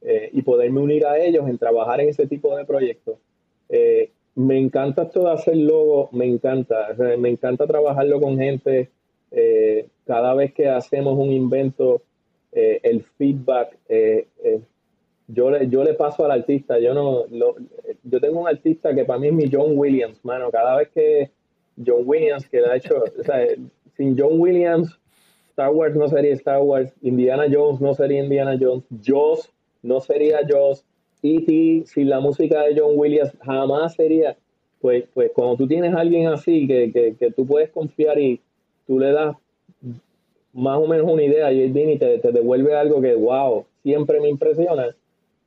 [0.00, 3.18] eh, y poderme unir a ellos en trabajar en ese tipo de proyectos.
[3.68, 8.88] Eh, me encanta esto de hacer logo, me encanta, me encanta trabajarlo con gente.
[9.30, 12.02] Eh, cada vez que hacemos un invento,
[12.52, 13.76] eh, el feedback,
[15.26, 19.18] yo, le, yo le paso al artista, yo no, yo tengo un artista que para
[19.18, 21.30] mí es mi John Williams, mano, cada vez que
[21.84, 23.46] John Williams, que ha hecho, o sea,
[23.96, 24.98] sin John Williams,
[25.50, 29.50] Star Wars no sería Star Wars, Indiana Jones no sería Indiana Jones, Joss
[29.82, 30.84] no sería Joss,
[31.22, 31.84] E.T.
[31.86, 34.36] sin la música de John Williams jamás sería,
[34.80, 38.40] pues, pues cuando tú tienes a alguien así que, que, que tú puedes confiar y
[38.86, 39.36] tú le das
[40.52, 44.94] más o menos una idea y y te, devuelve algo que, wow, siempre me impresiona,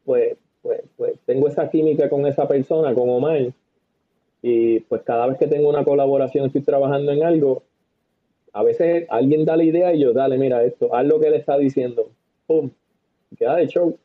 [0.06, 3.52] pues, pues, pues tengo esa química con esa persona, con Omar,
[4.42, 7.64] y pues cada vez que tengo una colaboración, estoy trabajando en algo,
[8.54, 11.34] a veces alguien da la idea y yo, dale, mira esto, haz lo que él
[11.36, 12.10] está diciendo,
[12.48, 12.70] pum,
[13.38, 13.98] queda de show.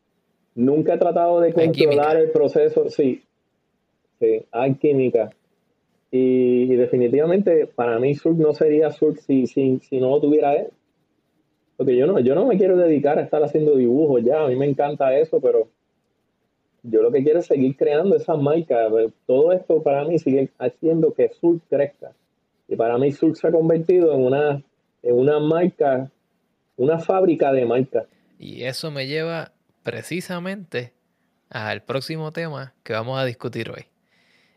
[0.56, 3.22] Nunca he tratado de controlar el proceso, sí,
[4.18, 5.30] sí, hay química.
[6.10, 10.68] Y, definitivamente para mí Surf no sería Surf si, si, si no lo tuviera él.
[11.76, 14.56] Porque yo no, yo no me quiero dedicar a estar haciendo dibujos ya, a mí
[14.56, 15.68] me encanta eso, pero
[16.82, 18.90] yo lo que quiero es seguir creando esas marcas.
[19.26, 22.12] Todo esto para mí sigue haciendo que Sur crezca.
[22.66, 24.62] Y para mí Sur se ha convertido en una,
[25.02, 26.10] en una marca,
[26.78, 28.06] una fábrica de marcas.
[28.38, 29.52] Y eso me lleva
[29.86, 30.94] precisamente
[31.48, 33.86] al próximo tema que vamos a discutir hoy.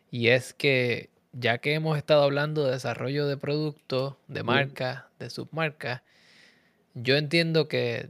[0.09, 5.29] Y es que ya que hemos estado hablando de desarrollo de productos, de marcas, de
[5.29, 6.01] submarcas,
[6.95, 8.09] yo entiendo que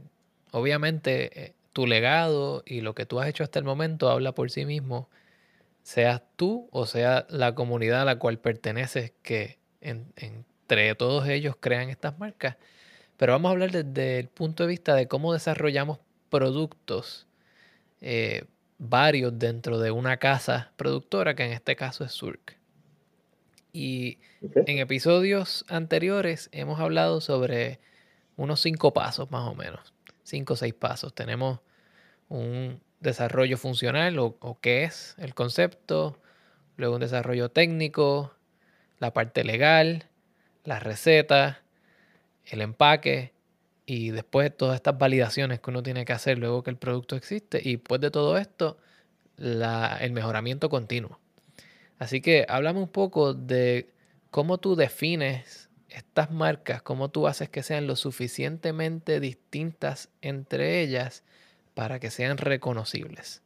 [0.50, 4.50] obviamente eh, tu legado y lo que tú has hecho hasta el momento habla por
[4.50, 5.10] sí mismo,
[5.82, 11.90] seas tú o sea la comunidad a la cual perteneces que entre todos ellos crean
[11.90, 12.56] estas marcas.
[13.18, 15.98] Pero vamos a hablar desde el punto de vista de cómo desarrollamos
[16.30, 17.26] productos
[18.00, 18.44] eh,
[18.78, 22.56] varios dentro de una casa productora, que en este caso es Surk.
[23.72, 27.78] Y en episodios anteriores hemos hablado sobre
[28.36, 31.14] unos cinco pasos más o menos, cinco o seis pasos.
[31.14, 31.60] Tenemos
[32.28, 36.18] un desarrollo funcional o, qué es el concepto,
[36.76, 38.34] luego un desarrollo técnico,
[38.98, 40.06] la parte legal,
[40.64, 41.62] la receta,
[42.46, 43.34] el empaque
[43.92, 47.60] y después todas estas validaciones que uno tiene que hacer luego que el producto existe
[47.60, 48.76] y después de todo esto,
[49.36, 51.18] el mejoramiento continuo.
[51.98, 53.88] Así que háblame un poco de
[54.30, 61.24] cómo tú defines estas marcas, cómo tú haces que sean lo suficientemente distintas entre ellas
[61.74, 63.42] para que sean reconocibles.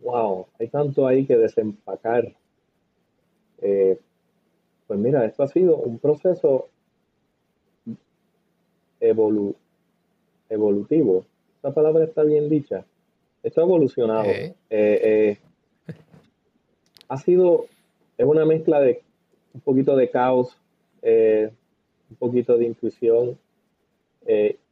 [0.00, 2.34] Wow, hay tanto ahí que desempacar.
[3.62, 3.98] Eh,
[4.86, 6.68] pues mira, esto ha sido un proceso
[10.48, 11.24] evolutivo.
[11.56, 12.84] Esta palabra está bien dicha.
[13.42, 14.24] Esto ha evolucionado.
[14.24, 15.38] Eh, eh,
[17.08, 17.66] ha sido,
[18.16, 19.02] es una mezcla de
[19.54, 20.56] un poquito de caos,
[21.02, 23.38] un poquito de intuición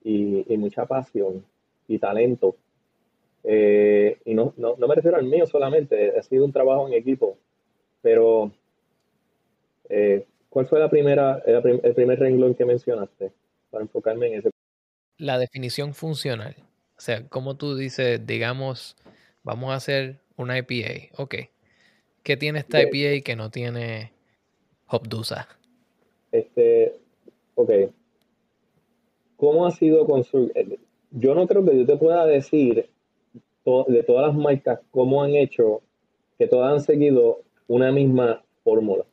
[0.04, 1.44] y, mucha pasión
[1.88, 2.56] y talento.
[3.44, 7.36] y no, no, no, me refiero al mío solamente, ha sido un trabajo en equipo,
[8.00, 8.52] pero
[9.90, 13.32] eh, ¿Cuál fue la primera, el primer renglón que mencionaste
[13.70, 14.50] para enfocarme en ese?
[15.16, 16.56] La definición funcional.
[16.96, 18.96] O sea, como tú dices, digamos,
[19.42, 21.22] vamos a hacer una IPA.
[21.22, 21.34] Ok.
[22.22, 24.12] ¿Qué tiene esta IPA que no tiene
[24.86, 25.48] Hopdusa?
[26.32, 26.96] Este,
[27.54, 27.70] ok.
[29.36, 30.52] ¿Cómo ha sido construido?
[30.54, 30.78] Eh,
[31.10, 32.90] yo no creo que yo te pueda decir
[33.64, 35.82] de todas las marcas cómo han hecho
[36.38, 39.04] que todas han seguido una misma fórmula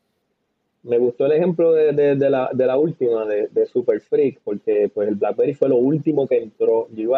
[0.88, 5.10] me gustó el ejemplo de, de, la, de la, última, de, Super Freak, porque pues
[5.10, 6.88] el Blackberry fue lo último que entró.
[6.92, 7.12] Yo,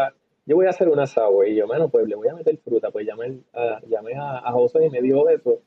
[0.45, 2.89] yo voy a hacer una sour y yo, bueno, pues le voy a meter fruta.
[2.89, 5.59] Pues llamé, a, llamé a, José y me dijo eso,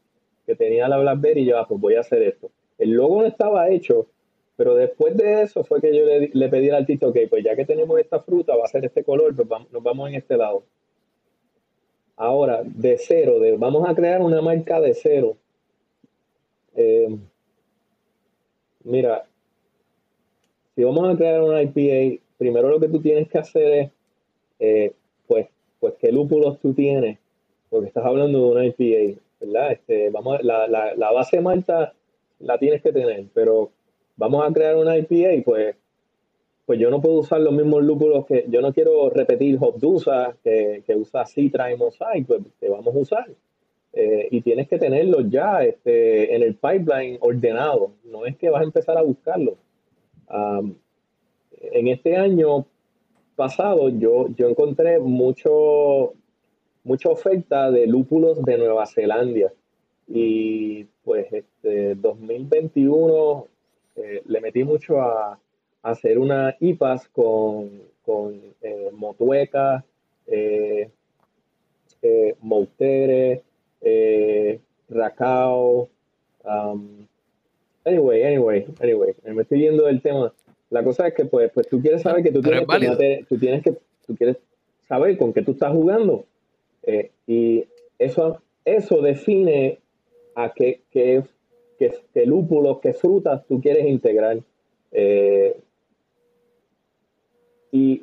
[0.44, 2.50] que tenía la Blackberry y yo, ah, pues voy a hacer esto.
[2.78, 4.06] El logo no estaba hecho,
[4.56, 7.54] pero después de eso fue que yo le, le pedí al artista, ok, pues ya
[7.54, 10.36] que tenemos esta fruta, va a ser este color, pues vamos, nos vamos en este
[10.36, 10.64] lado.
[12.16, 15.36] Ahora, de cero, vamos a crear una marca de cero.
[16.74, 17.08] Eh,
[18.84, 19.24] Mira,
[20.74, 23.90] si vamos a crear una IPA, primero lo que tú tienes que hacer es,
[24.58, 24.92] eh,
[25.26, 25.46] pues,
[25.80, 27.18] pues qué lúpulos tú tienes,
[27.70, 29.72] porque estás hablando de una IPA, ¿verdad?
[29.72, 31.92] Este, vamos, la, la, la base malta
[32.40, 33.70] la tienes que tener, pero
[34.16, 35.76] vamos a crear una IPA, pues,
[36.66, 40.82] pues yo no puedo usar los mismos lúpulos que, yo no quiero repetir Hopdusa, que,
[40.86, 43.26] que usa Citra y Mosaic, pues te vamos a usar.
[43.94, 48.62] Eh, y tienes que tenerlos ya este, en el pipeline ordenado, no es que vas
[48.62, 49.56] a empezar a buscarlo.
[51.74, 52.66] en este año
[53.36, 56.14] pasado yo, yo encontré mucho,
[56.84, 59.52] mucha oferta de lúpulos de Nueva Zelanda
[60.08, 63.46] y pues este 2021
[63.96, 65.38] eh, le metí mucho a,
[65.82, 69.84] hacer una IPAS con, con eh, Motueca,
[70.28, 70.88] eh,
[72.40, 73.42] Moutere,
[73.82, 75.88] eh, Racao.
[76.44, 77.06] Um,
[77.84, 80.32] anyway, anyway, anyway, me estoy viendo el tema.
[80.70, 83.62] La cosa es que pues, pues tú quieres saber que tú tienes que, tú tienes
[83.62, 84.38] que, tú quieres
[84.88, 86.24] saber con qué tú estás jugando.
[86.84, 87.64] Eh, y
[87.98, 89.78] eso, eso define
[90.34, 91.22] a qué, qué,
[91.78, 94.38] qué, qué lúpulos, qué frutas tú quieres integrar.
[94.92, 95.56] Eh,
[97.70, 98.02] y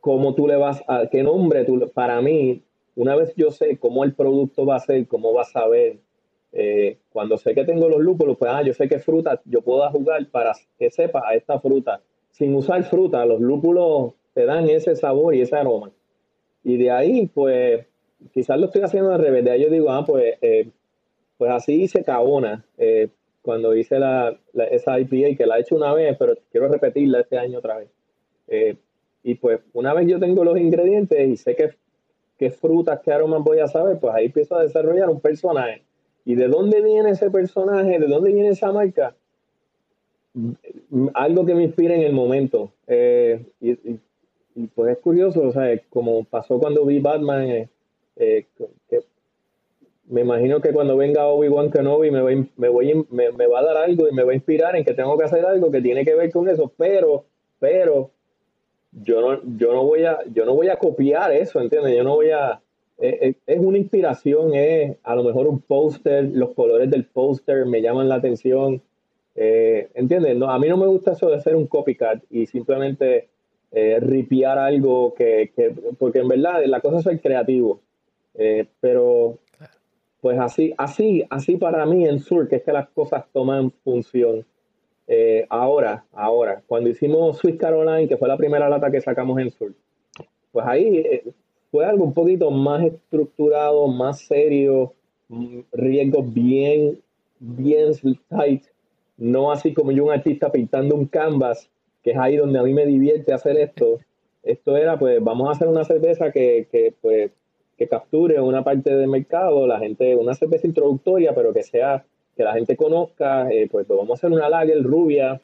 [0.00, 2.62] cómo tú le vas a, qué nombre tú, para mí,
[3.00, 6.00] una vez yo sé cómo el producto va a ser, cómo va a saber,
[6.52, 9.88] eh, cuando sé que tengo los lúpulos, pues ah, yo sé qué fruta yo puedo
[9.90, 12.02] jugar para que sepa a esta fruta.
[12.30, 15.90] Sin usar fruta, los lúpulos te dan ese sabor y ese aroma.
[16.62, 17.86] Y de ahí, pues,
[18.34, 19.44] quizás lo estoy haciendo al revés.
[19.44, 20.68] De ahí yo digo, ah, pues, eh,
[21.38, 23.08] pues así hice Cabona eh,
[23.40, 24.38] cuando hice la,
[24.70, 27.88] esa IPA, que la he hecho una vez, pero quiero repetirla este año otra vez.
[29.22, 31.70] y pues, una vez yo tengo los ingredientes y sé que
[32.40, 35.82] qué frutas, qué aromas voy a saber, pues ahí empiezo a desarrollar un personaje.
[36.24, 37.98] ¿Y de dónde viene ese personaje?
[37.98, 39.14] ¿De dónde viene esa marca?
[41.12, 42.72] Algo que me inspira en el momento.
[42.86, 47.68] Eh, y, pues es curioso, o sea, como pasó cuando vi Batman, eh,
[48.16, 48.46] eh,
[50.08, 53.64] me imagino que cuando venga Obi-Wan Kenobi me, voy, me, voy, me, me, va a
[53.64, 56.06] dar algo y me va a inspirar en que tengo que hacer algo que tiene
[56.06, 57.26] que ver con eso, pero,
[57.58, 58.10] pero
[58.92, 61.96] yo no, yo no voy a, yo no voy a copiar eso, ¿entiendes?
[61.96, 62.60] Yo no voy a,
[62.98, 67.64] eh, eh, es, una inspiración, es a lo mejor un póster, los colores del póster
[67.66, 68.82] me llaman la atención,
[69.34, 70.36] eh, ¿entiendes?
[70.36, 73.28] No, a mí no me gusta eso de hacer un copycat y simplemente
[73.72, 77.80] eh, ripiar algo que, que, porque en verdad la cosa es ser creativo,
[78.80, 79.38] pero
[80.20, 84.44] pues así, así, así para mí en Sur, que es que las cosas toman función.
[85.12, 89.50] Eh, ahora, ahora, cuando hicimos Swiss Caroline, que fue la primera lata que sacamos en
[89.50, 89.74] Sur,
[90.52, 91.24] pues ahí eh,
[91.72, 94.92] fue algo un poquito más estructurado, más serio,
[95.26, 97.00] mm, riesgos bien,
[97.40, 97.92] bien
[98.28, 98.66] tight,
[99.16, 101.68] no así como yo un artista pintando un canvas,
[102.04, 103.98] que es ahí donde a mí me divierte hacer esto.
[104.44, 107.32] Esto era, pues, vamos a hacer una cerveza que, que pues,
[107.76, 112.04] que capture una parte del mercado, la gente, una cerveza introductoria, pero que sea,
[112.40, 115.38] que la gente conozca, eh, pues, pues, vamos a hacer una lager rubia,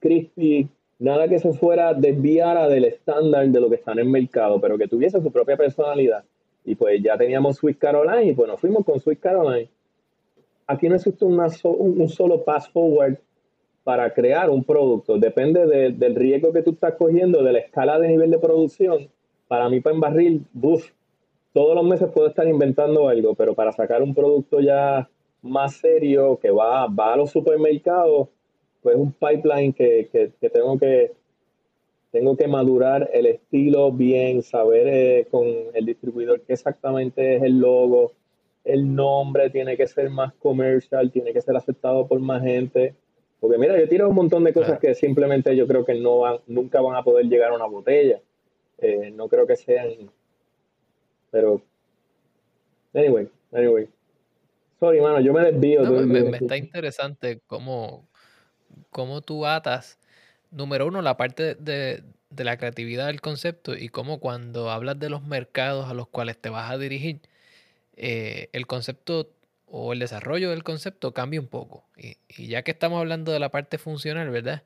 [0.00, 4.60] crispy, nada que se fuera desviara del estándar de lo que está en el mercado,
[4.60, 6.24] pero que tuviese su propia personalidad.
[6.66, 9.70] Y pues ya teníamos Sweet Caroline y pues nos fuimos con Sweet Caroline.
[10.66, 13.16] Aquí no existe un solo pass forward
[13.82, 15.16] para crear un producto.
[15.16, 19.08] Depende del riesgo que tú estás cogiendo, de la escala de nivel de producción.
[19.48, 20.84] Para mí, para barril, buf,
[21.54, 25.08] todos los meses puedo estar inventando algo, pero para sacar un producto ya
[25.42, 28.28] más serio que va, va a los supermercados,
[28.82, 30.08] pues un pipeline que,
[30.40, 31.12] que, tengo que
[32.10, 37.58] tengo que madurar el estilo bien, saber eh, con el distribuidor qué exactamente es el
[37.58, 38.12] logo,
[38.64, 42.94] el nombre tiene que ser más comercial, tiene que ser aceptado por más gente.
[43.40, 46.38] Porque mira, yo tiro un montón de cosas que simplemente yo creo que no van,
[46.46, 48.20] nunca van a poder llegar a una botella.
[48.78, 50.10] Eh, no creo que sean.
[51.30, 51.60] Pero.
[52.94, 53.88] Anyway, anyway.
[54.82, 55.80] Sorry, mano, yo me desvío.
[55.84, 58.08] me, está interesante cómo,
[58.90, 59.96] cómo tú atas,
[60.50, 65.08] número uno, la parte de, de la creatividad del concepto y cómo cuando hablas de
[65.08, 67.20] los mercados a los cuales te vas a dirigir,
[67.94, 69.30] eh, el concepto
[69.66, 71.84] o el desarrollo del concepto cambia un poco.
[71.96, 72.16] Y,
[72.48, 74.64] ya que estamos hablando de la parte funcional, ¿verdad?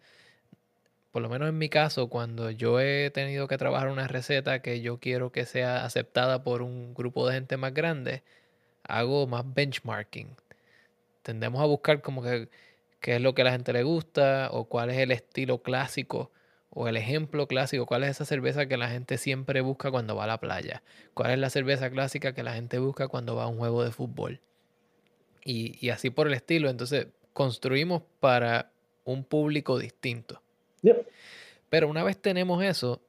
[1.12, 4.80] Por lo menos en mi caso, cuando yo he tenido que trabajar una receta que
[4.80, 8.22] yo quiero que sea aceptada por un grupo de gente más grande,
[8.88, 10.28] hago más benchmarking.
[11.22, 12.48] Tendemos a buscar como que
[13.00, 16.30] qué es lo que a la gente le gusta o cuál es el estilo clásico
[16.70, 20.24] o el ejemplo clásico, cuál es esa cerveza que la gente siempre busca cuando va
[20.24, 20.82] a la playa,
[21.14, 23.92] cuál es la cerveza clásica que la gente busca cuando va a un juego de
[23.92, 24.40] fútbol.
[25.42, 28.72] Y, así por el estilo, entonces construimos para
[29.04, 30.42] un público distinto.
[31.70, 33.00] Pero una vez tenemos eso,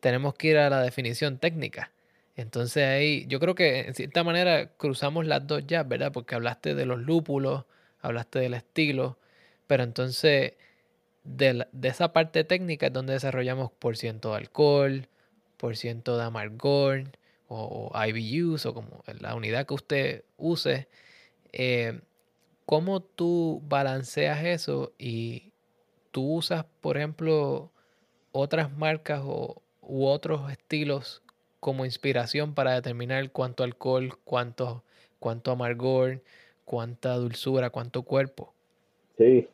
[0.00, 1.92] tenemos que ir a la definición técnica.
[2.38, 6.12] Entonces ahí yo creo que en cierta manera cruzamos las dos ya, ¿verdad?
[6.12, 7.64] Porque hablaste de los lúpulos,
[8.00, 9.18] hablaste del estilo,
[9.66, 10.52] pero entonces
[11.24, 15.08] de, esa parte técnica es donde desarrollamos por ciento de alcohol,
[15.56, 17.10] por ciento de amargor
[17.48, 20.86] o, IBUs o como la unidad que usted use.
[21.52, 22.00] Eh,
[22.66, 25.52] ¿Cómo tú balanceas eso y
[26.12, 27.72] tú usas, por ejemplo,
[28.30, 31.22] otras marcas o, u otros estilos
[31.60, 34.84] como inspiración para determinar cuánto alcohol, cuánto,
[35.18, 36.22] cuánto amargor,
[36.64, 38.52] cuánta dulzura, cuánto cuerpo?
[39.16, 39.48] Sí,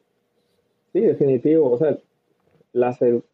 [0.94, 1.72] Sí, definitivo.
[1.72, 1.98] O sea,
[2.72, 3.24] la, en,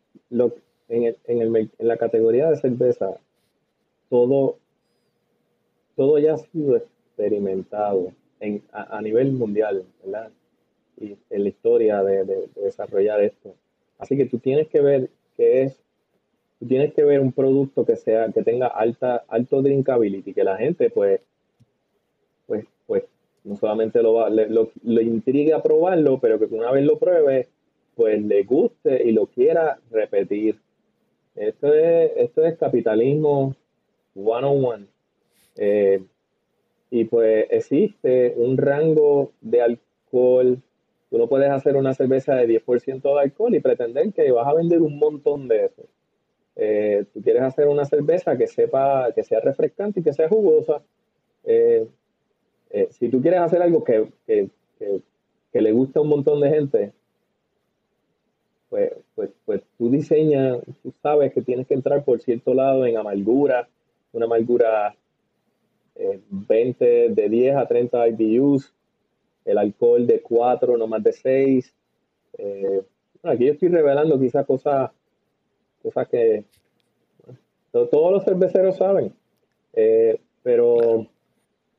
[1.04, 3.18] el, en, el, en la categoría de cerveza,
[4.08, 4.56] todo,
[5.94, 10.30] todo ya ha sido experimentado en, a, nivel mundial, ¿verdad?
[10.98, 13.54] Y en la historia de, de, desarrollar esto.
[13.98, 15.76] Así que tú tienes que ver qué es,
[16.60, 20.58] tú tienes que ver un producto que sea, que tenga alta, alto drinkability, que la
[20.58, 21.20] gente pues,
[22.46, 23.04] pues, pues
[23.44, 27.48] no solamente lo, va, lo, lo intrigue a probarlo, pero que una vez lo pruebe,
[27.96, 30.60] pues le guste y lo quiera repetir.
[31.34, 33.54] Esto es, esto es capitalismo
[34.14, 34.86] one on one.
[36.90, 40.58] Y pues existe un rango de alcohol.
[41.08, 44.54] Tú no puedes hacer una cerveza de 10% de alcohol y pretender que vas a
[44.54, 45.84] vender un montón de eso.
[46.56, 50.82] Eh, tú quieres hacer una cerveza que sepa, que sea refrescante y que sea jugosa.
[51.44, 51.86] Eh,
[52.70, 54.10] eh, si tú quieres hacer algo que,
[55.52, 56.92] le gusta a un montón de gente,
[58.68, 62.96] pues, pues, pues tú diseñas, tú sabes que tienes que entrar por cierto lado en
[62.96, 63.68] amargura,
[64.12, 64.94] una amargura
[66.30, 68.72] 20, eh, de 10 a 30 IBUs,
[69.44, 71.74] el alcohol de 4, no más de 6.
[72.38, 72.82] Eh,
[73.22, 74.90] aquí estoy revelando quizás cosas,
[75.82, 76.44] cosas que
[77.72, 79.12] todos los cerveceros saben,
[80.42, 81.06] pero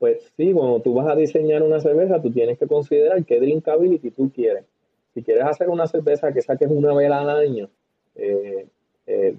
[0.02, 4.10] pues sí, cuando tú vas a diseñar una cerveza, tú tienes que considerar qué drinkability
[4.10, 4.66] tú quieres.
[5.14, 7.70] Si quieres hacer una cerveza que saques una vela al año,
[8.16, 8.66] eh,
[9.06, 9.36] eh,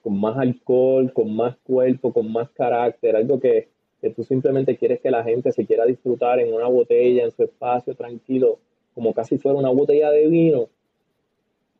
[0.00, 3.66] con más alcohol, con más cuerpo, con más carácter, algo que,
[4.14, 7.96] tú simplemente quieres que la gente se quiera disfrutar en una botella, en su espacio
[7.96, 8.60] tranquilo,
[8.94, 10.68] como casi fuera una botella de vino,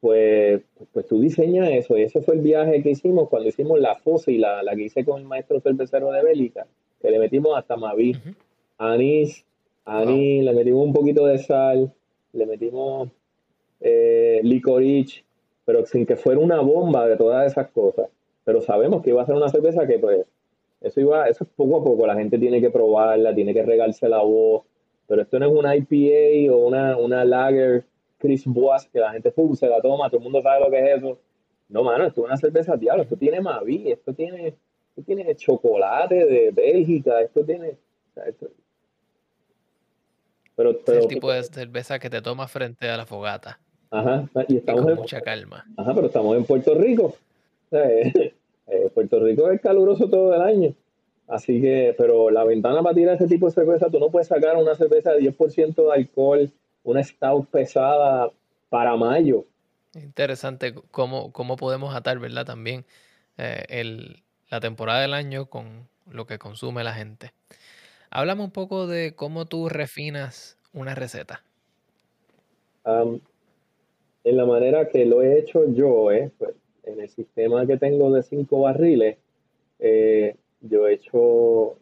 [0.05, 0.61] pues,
[0.93, 1.97] pues tú diseñas eso.
[1.97, 3.97] Y ese fue el viaje que hicimos cuando hicimos la
[4.27, 6.67] y la, la que hice con el maestro cervecero de Bélica
[7.01, 8.15] que le metimos hasta maví,
[8.77, 9.47] anís,
[9.87, 11.91] anís, le metimos un poquito de sal,
[12.35, 13.09] le metimos
[13.81, 15.25] eh, licorice,
[15.65, 18.09] pero sin que fuera una bomba de todas esas cosas.
[18.45, 20.27] Pero sabemos que iba a ser una cerveza que pues
[20.83, 24.07] eso iba, eso es poco a poco, la gente tiene que probarla, tiene que regarse
[24.07, 24.65] la voz,
[25.07, 27.85] pero esto no es una IPA o una, una lager
[28.25, 30.97] Chris Boas, que la gente se la toma, todo el mundo sabe lo que es
[30.97, 31.19] eso.
[31.69, 36.25] No, mano, esto es una cerveza diablo, esto tiene Mavi, esto tiene, esto tiene chocolate
[36.25, 37.77] de Bélgica, esto tiene...
[40.57, 43.61] pero, es el tipo de cerveza que te tomas frente a la fogata.
[43.91, 45.67] Ajá, y estamos con mucha calma.
[45.77, 47.15] Ajá, pero estamos en Puerto Rico.
[48.67, 50.75] Eh, Puerto Rico es caluroso todo el año.
[51.29, 54.57] Así que, pero la ventana para tirar ese tipo de cerveza, tú no puedes sacar
[54.57, 56.51] una cerveza de 10% de alcohol,
[56.85, 58.31] una stout pesada
[58.69, 59.45] para mayo.
[59.95, 62.47] Interesante cómo, cómo podemos atar, ¿verdad?
[62.47, 62.85] También
[63.39, 67.33] eh, el, la temporada del año con lo que consume la gente.
[68.11, 71.43] Háblame un poco de cómo tú refinas una receta.
[72.85, 76.55] en la manera que lo he hecho yo, eh, pues,
[76.85, 79.17] en el sistema que tengo de cinco barriles,
[79.79, 81.77] eh, yo he hecho,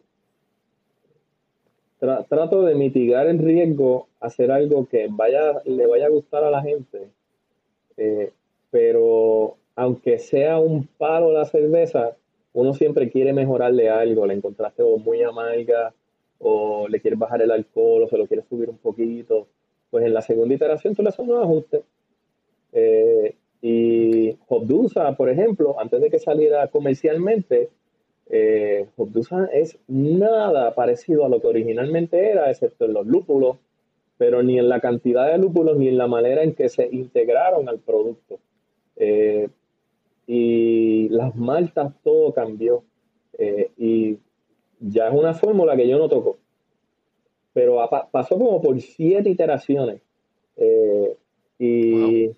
[2.27, 6.61] trato de mitigar el riesgo, hacer algo que vaya, le vaya a gustar a la
[6.61, 7.07] gente,
[7.97, 8.31] eh,
[8.69, 12.15] pero aunque sea un palo la cerveza,
[12.53, 15.93] uno siempre quiere mejorarle algo, le encontraste muy amarga
[16.39, 19.47] o le quieres bajar el alcohol o se lo quieres subir un poquito,
[19.89, 21.81] pues en la segunda iteración tú le haces unos ajustes.
[22.73, 27.69] Eh, y Hobdusa, por ejemplo, antes de que saliera comercialmente,
[28.29, 28.87] eh,
[29.53, 33.57] es nada parecido a lo que originalmente era, excepto en los lúpulos,
[34.17, 37.67] pero ni en la cantidad de lúpulos ni en la manera en que se integraron
[37.67, 38.39] al producto.
[38.95, 39.49] Eh,
[40.27, 42.83] y las maltas, todo cambió.
[43.37, 44.17] Eh, y
[44.79, 46.37] ya es una fórmula que yo no toco.
[47.53, 47.77] Pero
[48.11, 50.01] pasó como por siete iteraciones.
[50.55, 51.17] Eh,
[51.59, 52.31] y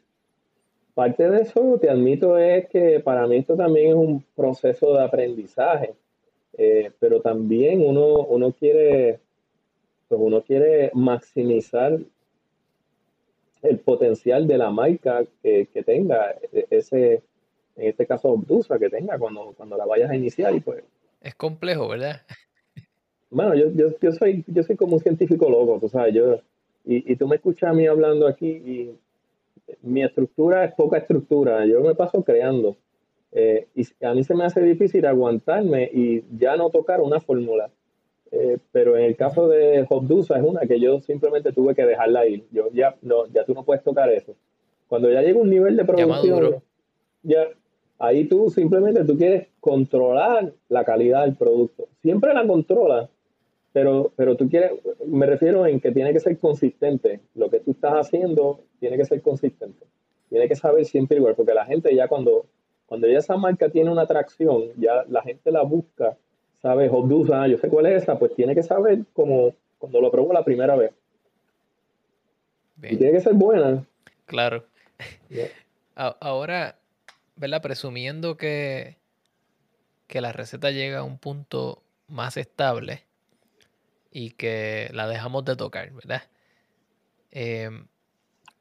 [0.95, 5.03] Parte de eso, te admito, es que para mí esto también es un proceso de
[5.03, 5.93] aprendizaje,
[6.57, 9.19] eh, pero también uno, uno quiere,
[10.07, 11.99] pues uno quiere maximizar
[13.61, 17.21] el potencial de la marca que, tenga e, ese,
[17.75, 20.81] en este caso Obdusa, que tenga cuando, cuando la vayas a iniciar y pues.
[21.21, 22.21] Es complejo, ¿verdad?
[23.29, 23.65] Bueno, yo,
[24.01, 26.35] yo, soy, yo soy como un científico loco, tú sabes, yo,
[26.85, 28.97] y, y tú me escuchas a mí hablando aquí y
[29.81, 32.75] mi estructura es poca estructura, yo me paso creando.
[33.31, 37.69] Eh, y a mí se me hace difícil aguantarme y ya no tocar una fórmula.
[38.31, 42.27] Eh, pero en el caso de Hobdusa es una que yo simplemente tuve que dejarla
[42.27, 42.45] ir.
[42.51, 44.35] Yo ya no, ya tú no puedes tocar eso.
[44.87, 46.63] Cuando ya llega un nivel de producción,
[47.23, 47.47] ya,
[47.99, 51.87] ahí tú simplemente tú quieres controlar la calidad del producto.
[52.01, 53.09] Siempre la controlas,
[53.75, 54.71] pero, pero tú quieres,
[55.05, 57.19] me refiero en que tiene que ser consistente.
[57.33, 59.85] Lo que tú estás haciendo tiene que ser consistente.
[60.29, 62.45] Tiene que saber siempre igual, porque la gente ya cuando,
[62.85, 66.15] cuando ya esa marca tiene una atracción, ya la gente la busca,
[66.61, 70.31] sabe, Hobdusa, yo sé cuál es esa, pues tiene que saber como cuando lo probó
[70.31, 70.93] la primera vez.
[72.81, 73.85] Y tiene que ser buena.
[74.25, 74.63] Claro.
[75.95, 76.77] Ahora,
[77.35, 77.61] ¿verdad?
[77.61, 78.95] Presumiendo que,
[80.07, 83.03] que la receta llega a un punto más estable,
[84.15, 86.23] y que la dejamos de tocar, ¿verdad?
[87.31, 87.85] Em,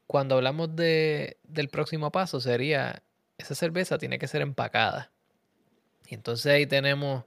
[0.09, 3.05] cuando hablamos de, del próximo paso sería,
[3.39, 5.13] esa cerveza tiene que ser empacada.
[6.09, 7.23] Y entonces ahí tenemos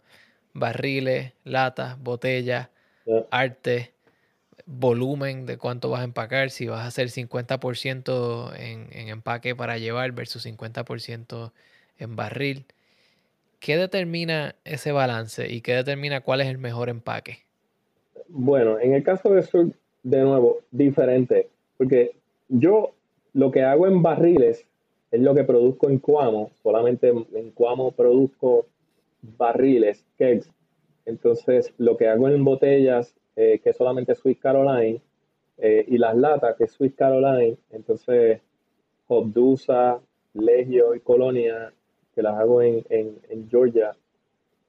[0.53, 2.67] barriles, latas, botellas,
[3.31, 3.93] arte,
[4.65, 9.77] volumen de cuánto vas a empacar, si vas a hacer 50% en, en empaque para
[9.77, 11.53] llevar versus 50%
[11.97, 12.65] en barril.
[13.61, 17.46] ¿Qué determina ese balance y qué determina cuál es el mejor empaque?
[18.29, 19.71] Bueno, en el caso de Sur,
[20.03, 22.15] de nuevo, diferente, porque
[22.49, 22.93] yo
[23.33, 24.65] lo que hago en barriles
[25.11, 28.65] es lo que produzco en Cuamo, solamente en Cuamo produzco
[29.21, 30.49] barriles, kegs.
[31.05, 35.01] Entonces, lo que hago en botellas, eh, que solamente Swiss Caroline,
[35.57, 38.41] eh, y las latas, que es Swiss Caroline, entonces
[39.07, 39.99] Hobdusa,
[40.33, 41.71] Legio y Colonia,
[42.13, 43.95] que las hago en, en Georgia,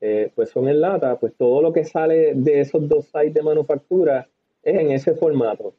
[0.01, 3.43] eh, pues son en lata, pues todo lo que sale de esos dos sites de
[3.43, 4.29] manufactura
[4.63, 5.75] es en ese formato.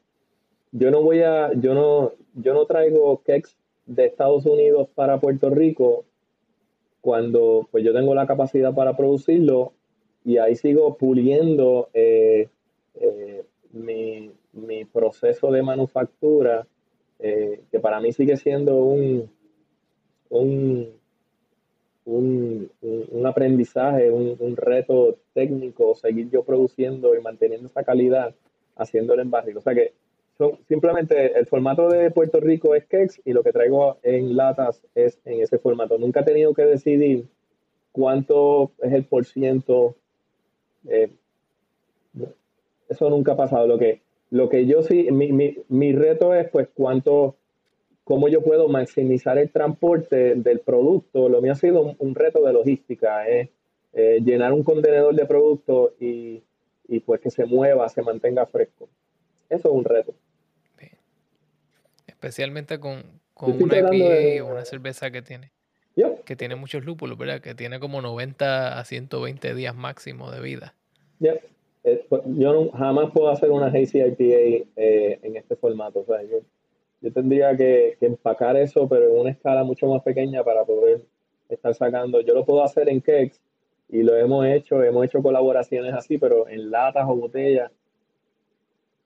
[0.72, 3.56] Yo no voy a, yo no, yo no traigo kegs
[3.86, 6.04] de Estados Unidos para Puerto Rico
[7.00, 9.72] cuando pues yo tengo la capacidad para producirlo
[10.22, 12.48] y ahí sigo puliendo eh,
[12.96, 13.42] eh,
[13.72, 16.66] mi, mi, proceso de manufactura,
[17.18, 19.30] que para mí sigue siendo un,
[20.30, 20.99] un
[22.04, 22.70] un,
[23.24, 28.34] aprendizaje, un, reto técnico, seguir yo produciendo y manteniendo esa calidad,
[28.76, 29.58] haciéndolo en barril.
[29.58, 29.92] O sea que
[30.38, 34.82] son, simplemente el formato de Puerto Rico es Kex y lo que traigo en latas
[34.94, 35.98] es en ese formato.
[35.98, 37.26] Nunca he tenido que decidir
[37.92, 39.96] cuánto es el por ciento.
[40.88, 41.10] Eh,
[42.88, 43.66] eso nunca ha pasado.
[43.66, 47.36] Lo que, lo que yo sí, mi, mi, mi reto es pues cuánto
[48.10, 51.28] cómo yo puedo maximizar el transporte del producto.
[51.28, 53.50] Lo mío ha sido un, reto de logística, es
[53.92, 56.42] eh, llenar un contenedor de producto y,
[57.06, 58.88] pues que se mueva, se mantenga fresco.
[59.48, 60.12] Eso es un reto.
[62.04, 63.04] Especialmente con,
[63.36, 65.52] una IPA o una cerveza que tiene.
[66.24, 67.40] Que tiene muchos lúpulos, ¿verdad?
[67.40, 70.74] Que tiene como 90 a 120 días máximo de vida.
[71.84, 76.00] Eh, pues, yo jamás puedo hacer una Hazy IPA eh, en este formato.
[76.00, 76.40] O sea, yo,
[77.08, 81.00] tendría que, empacar eso, pero en una escala mucho más pequeña para poder
[81.48, 82.20] estar sacando.
[82.20, 83.40] Yo lo puedo hacer en kegs
[83.88, 87.72] y lo hemos hecho, hemos hecho colaboraciones así, pero en latas o botellas.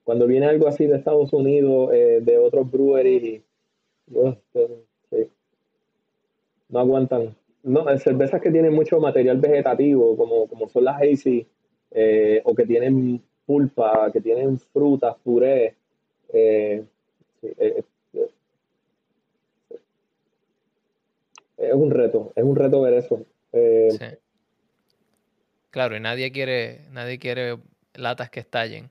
[0.03, 3.41] Cuando viene algo así de Estados Unidos, eh, de otros breweries,
[6.69, 7.35] no aguantan.
[7.63, 11.47] No, cervezas que tienen mucho material vegetativo, como, como son las Hazy,
[11.91, 15.75] eh, o que tienen pulpa, que tienen frutas, puré.
[16.31, 16.83] Eh,
[17.57, 17.83] eh,
[21.57, 23.25] es un reto, es un reto ver eso.
[25.71, 27.57] Claro, y nadie quiere, nadie quiere
[27.93, 28.89] latas que estallen.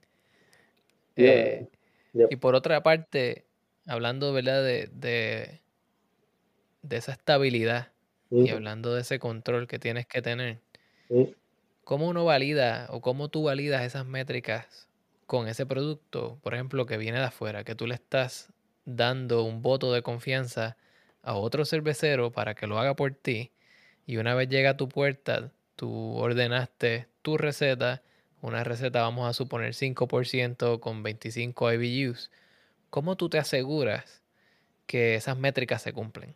[1.16, 3.44] Y por otra parte,
[3.86, 4.62] hablando ¿verdad?
[4.62, 5.60] De, de,
[6.82, 7.92] de esa estabilidad
[8.30, 10.60] y hablando de ese control que tienes que tener,
[11.84, 14.88] ¿Cómo uno valida o cómo tú validas esas métricas
[15.26, 18.52] con ese producto, por ejemplo, que viene de afuera, que tú le estás
[18.84, 20.76] dando un voto de confianza
[21.22, 23.50] a otro cervecero para que lo haga por ti
[24.06, 28.02] y una vez llega a tu puerta, tú ordenaste tu receta,
[28.42, 32.30] una receta vamos a suponer 5% con 25 IBUs,
[32.90, 34.22] ¿cómo tú te aseguras
[34.86, 36.34] que esas métricas se cumplen?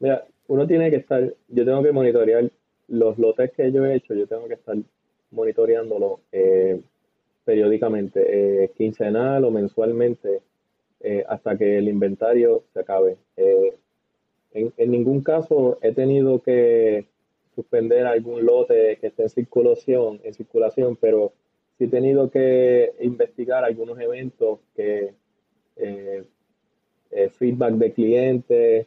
[0.00, 2.50] Mira, uno tiene que estar, yo tengo que monitorear
[2.88, 4.76] los lotes que yo he hecho, yo tengo que estar
[5.30, 6.82] monitoreándolo eh,
[7.44, 10.40] periódicamente, eh, quincenal o mensualmente,
[11.00, 13.16] eh, hasta que el inventario se acabe.
[14.54, 17.06] En, en, ningún caso he tenido que
[17.54, 21.32] suspender algún lote que esté en circulación, en circulación, pero
[21.78, 25.14] sí he tenido que investigar algunos eventos que
[27.38, 28.86] feedback de clientes,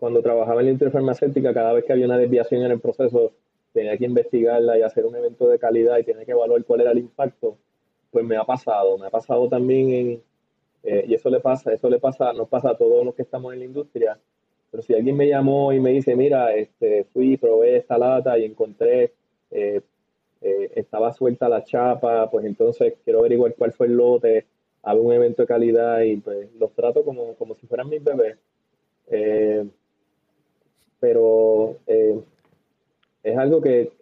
[0.00, 3.32] cuando trabajaba en la industria farmacéutica, cada vez que había una desviación en el proceso,
[3.72, 6.92] tenía que investigarla y hacer un evento de calidad y tenía que evaluar cuál era
[6.92, 7.56] el impacto,
[8.10, 8.98] pues me ha pasado.
[8.98, 10.22] Me ha pasado también en,
[10.82, 13.52] eh, y eso le pasa, eso le pasa, nos pasa a todos los que estamos
[13.52, 14.18] en la industria,
[14.70, 18.44] pero si alguien me llamó y me dice, mira, este, fui, probé esta lata y
[18.44, 19.12] encontré,
[19.50, 19.80] eh,
[20.42, 24.46] eh, estaba suelta la chapa, pues entonces quiero averiguar cuál fue el lote,
[24.82, 28.38] hago un evento de calidad y pues los trato como, como si fueran mis bebés
[31.00, 32.20] pero eh,
[33.22, 33.92] es algo que,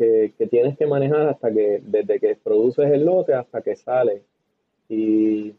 [0.51, 4.23] tienes que manejar hasta que, desde que produces el lote hasta que sale.
[4.89, 5.55] Y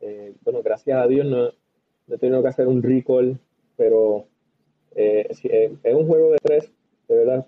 [0.00, 1.48] eh, bueno, gracias a Dios no,
[2.08, 3.38] he tenido que hacer un recall,
[3.76, 4.26] pero
[4.94, 6.70] eh, es un juego de tres,
[7.08, 7.46] de verdad.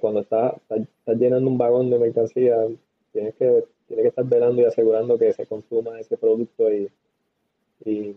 [0.00, 2.56] cuando estás está, llenando un vagón de mercancía,
[3.12, 6.90] tienes que, tienes que estar velando y asegurando que se consuma ese producto y,
[7.84, 8.16] y,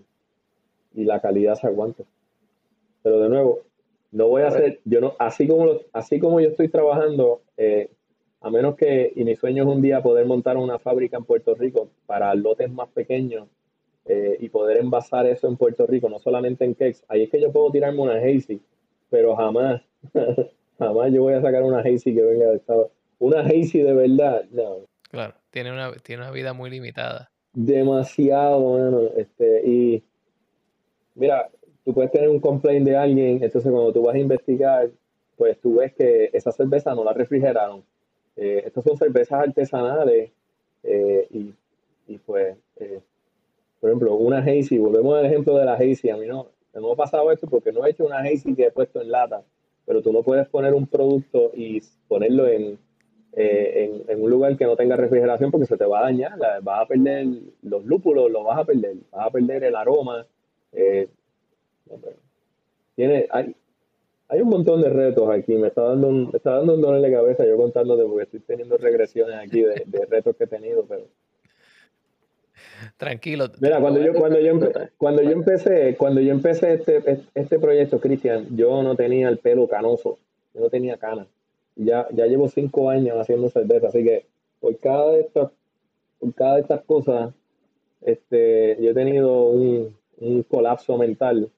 [0.94, 2.06] y la calidad se aguante.
[3.04, 3.62] Pero de nuevo,
[4.16, 7.90] no voy a hacer, yo no, así como, así como yo estoy trabajando, eh,
[8.40, 11.54] a menos que, y mi sueño es un día poder montar una fábrica en Puerto
[11.54, 13.50] Rico para lotes más pequeños
[14.06, 17.00] eh, y poder envasar eso en Puerto Rico, no solamente en cakes.
[17.10, 18.62] Ahí es que yo puedo tirarme una hazy,
[19.10, 19.82] pero jamás,
[20.80, 22.92] jamás yo voy a sacar una hazy que venga de Estado.
[23.20, 24.86] Una hazy de verdad, no.
[25.12, 27.30] Claro, tiene una, tiene una vida muy limitada.
[27.52, 30.04] Demasiado, bueno, este, y
[31.16, 31.50] mira,
[31.86, 34.90] tú puedes tener un complaint de alguien, entonces cuando tú vas a investigar,
[35.38, 37.84] pues tú ves que esa cerveza no la refrigeraron.
[38.36, 40.32] Eh, estas son cervezas artesanales
[40.84, 41.54] eh, y,
[42.08, 43.00] y, pues, eh,
[43.80, 46.96] por ejemplo, una hazy, volvemos al ejemplo de la hazy, a mí no, no ha
[46.96, 49.44] pasado esto porque no he hecho una hazy que he puesto en lata,
[49.86, 52.80] pero tú no puedes poner un producto y ponerlo en,
[53.34, 56.88] en, un lugar que no tenga refrigeración porque se te va a dañar, vas a
[56.88, 57.28] perder
[57.62, 60.26] los lúpulos, lo vas a perder, vas a perder el aroma.
[62.96, 63.56] Tiene, hay,
[64.28, 65.56] hay un montón de retos aquí.
[65.56, 68.78] Me está dando un, está dando un dolor de cabeza yo contándote porque estoy teniendo
[68.78, 71.08] regresiones aquí de, retos que he tenido, pero.
[72.98, 73.48] Tranquilo.
[73.60, 74.54] Mira, cuando yo, cuando yo,
[74.98, 79.68] cuando yo empecé, cuando yo empecé este, este proyecto, Cristian, yo no tenía el pelo
[79.68, 80.20] canoso,
[80.54, 81.28] yo no tenía canas.
[81.76, 84.26] Ya, ya llevo cinco años haciendo cerveza, así que
[84.60, 85.52] por cada de estas,
[86.20, 87.34] por cada de estas cosas,
[88.02, 91.52] este, yo he tenido un, un colapso mental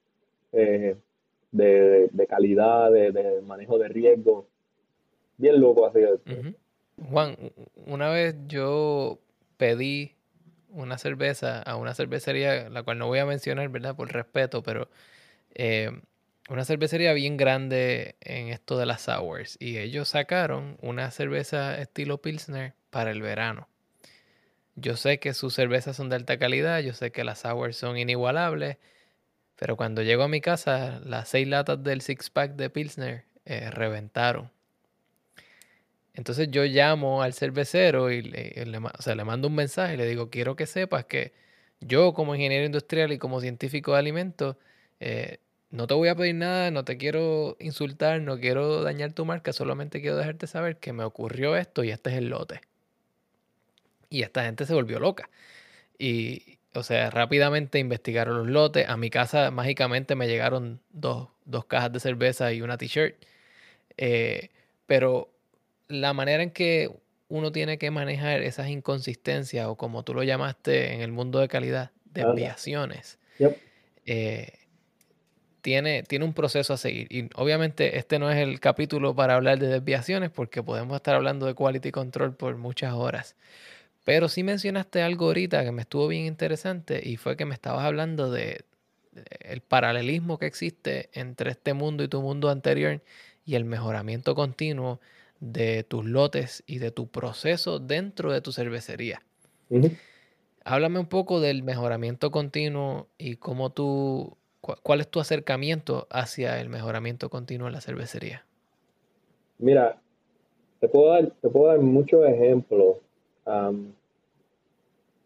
[0.52, 0.96] eh,
[1.52, 4.46] de, calidad, de, manejo de riesgo.
[5.36, 6.00] Bien loco así.
[7.10, 7.36] Juan,
[7.86, 9.18] una vez yo
[9.56, 10.16] pedí
[10.70, 13.96] una cerveza a una cervecería, la cual no voy a mencionar, ¿verdad?
[13.96, 14.88] Por respeto, pero
[15.54, 15.90] eh,
[16.48, 19.56] una cervecería bien grande en esto de las sours.
[19.60, 23.68] Y ellos sacaron una cerveza estilo Pilsner para el verano.
[24.74, 27.98] Yo sé que sus cervezas son de alta calidad, yo sé que las sours son
[27.98, 28.76] inigualables,
[29.58, 33.70] pero cuando llego a mi casa, las seis latas del six pack de Pilsner eh,
[33.70, 34.50] reventaron.
[36.14, 40.56] Entonces yo llamo al cervecero y le, le mando un mensaje y le digo, quiero
[40.56, 41.32] que sepas que
[41.80, 44.56] yo como ingeniero industrial y como científico de alimentos,
[45.00, 45.38] eh,
[45.70, 49.52] no te voy a pedir nada, no te quiero insultar, no quiero dañar tu marca,
[49.52, 52.60] solamente quiero dejarte saber que me ocurrió esto y este es el lote.
[54.10, 55.28] Y esta gente se volvió loca.
[55.98, 58.88] Y, o sea, rápidamente investigaron los lotes.
[58.88, 61.28] A mi casa mágicamente me llegaron dos,
[61.66, 63.16] cajas de cerveza y una t-shirt.
[63.96, 64.50] Eh,
[64.86, 65.30] pero
[65.88, 66.90] la manera en que
[67.28, 71.48] uno tiene que manejar esas inconsistencias o como tú lo llamaste en el mundo de
[71.48, 73.18] calidad, desviaciones,
[74.06, 74.52] eh,
[75.60, 77.08] tiene, tiene un proceso a seguir.
[77.10, 81.44] Y obviamente este no es el capítulo para hablar de desviaciones porque podemos estar hablando
[81.46, 83.36] de quality control por muchas horas.
[84.08, 87.84] Pero sí mencionaste algo ahorita que me estuvo bien interesante y fue que me estabas
[87.84, 88.64] hablando de,
[89.40, 93.02] el paralelismo que existe entre este mundo y tu mundo anterior
[93.44, 94.98] y el mejoramiento continuo
[95.40, 99.20] de tus lotes y de tu proceso dentro de tu cervecería.
[100.64, 106.70] Háblame un poco del mejoramiento continuo y cómo tú, cuál es tu acercamiento hacia el
[106.70, 108.46] mejoramiento continuo en la cervecería.
[109.58, 110.00] Mira,
[110.80, 112.96] te puedo dar, te puedo dar muchos ejemplos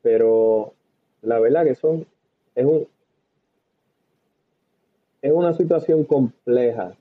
[0.02, 0.72] pero
[1.22, 2.06] la verdad que son,
[2.54, 2.86] es, un,
[5.22, 6.96] es una situación compleja.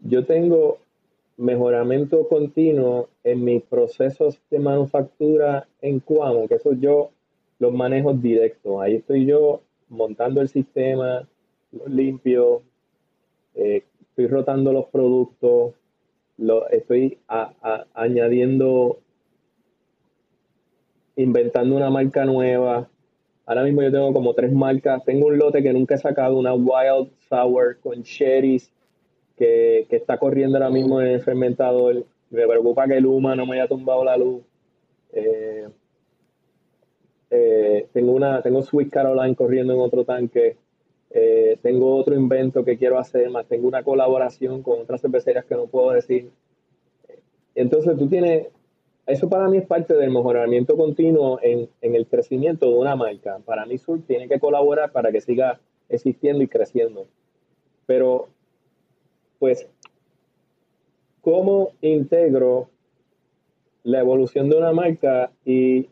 [0.00, 0.78] Yo tengo
[1.36, 7.10] mejoramiento continuo en mis procesos de manufactura en Cuamo, que eso yo
[7.58, 8.80] los manejo directo.
[8.80, 11.26] Ahí estoy yo montando el sistema,
[11.72, 12.62] lo limpio,
[13.54, 15.74] eh, estoy rotando los productos,
[16.36, 17.18] lo, estoy
[17.94, 18.98] añadiendo
[21.16, 22.88] inventando una marca nueva.
[23.46, 25.04] Ahora mismo yo tengo como tres marcas.
[25.04, 28.70] Tengo un lote que nunca he sacado, una Wild Sour con cherries,
[29.36, 32.04] que, está corriendo ahora mismo en el fermentador.
[32.30, 34.42] Me preocupa que Luma no me haya tumbado la luz.
[35.12, 35.68] Eh,
[37.30, 40.56] eh, tengo una, tengo Sweet Caroline corriendo en otro tanque.
[41.10, 45.54] Eh, tengo otro invento que quiero hacer, más tengo una colaboración con otras cervecerías que
[45.54, 46.30] no puedo decir.
[47.54, 48.48] Entonces tú tienes
[49.06, 53.38] eso para mí es parte del mejoramiento continuo en, el crecimiento de una marca.
[53.44, 57.06] Para mí Sur tiene que colaborar para que siga existiendo y creciendo.
[57.86, 58.28] Pero,
[59.38, 59.68] pues,
[61.20, 62.70] ¿cómo integro
[63.82, 65.90] la evolución de una marca y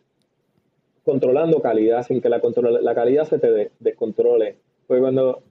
[1.04, 2.40] controlando calidad sin que la,
[2.80, 4.56] la calidad se te descontrole?
[4.86, 5.42] Pues cuando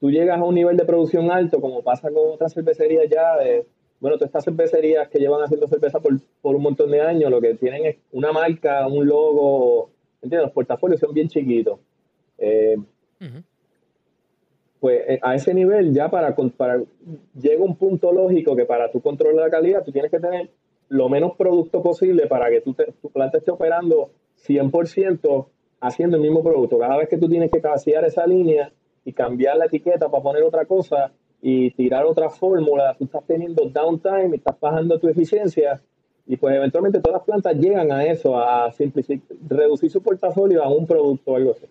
[0.00, 3.66] tú llegas a un nivel de producción alto, como pasa con otras cervecerías ya de
[4.02, 7.54] bueno, todas estas cervecerías que llevan haciendo cerveza por, un montón de años, lo que
[7.54, 9.90] tienen es una marca, un logo,
[10.20, 10.46] ¿entiendes?
[10.46, 11.78] Los portafolios son bien chiquitos.
[12.36, 12.76] Eh,
[14.80, 16.82] pues eh, a ese nivel ya para, para,
[17.40, 20.50] llega un punto lógico que para tu control de la calidad tú tienes que tener
[20.88, 22.74] lo menos producto posible para que tu
[23.12, 24.10] planta esté operando
[24.44, 25.46] 100%
[25.80, 26.76] haciendo el mismo producto.
[26.76, 28.72] Cada vez que tú tienes que vaciar esa línea
[29.04, 31.12] y cambiar la etiqueta para poner otra cosa,
[31.44, 35.82] y tirar otra fórmula, tú estás teniendo downtime, estás bajando tu eficiencia
[36.24, 40.68] y pues eventualmente todas las plantas llegan a eso, a simplificar, reducir su portafolio a
[40.68, 41.66] un producto o algo así.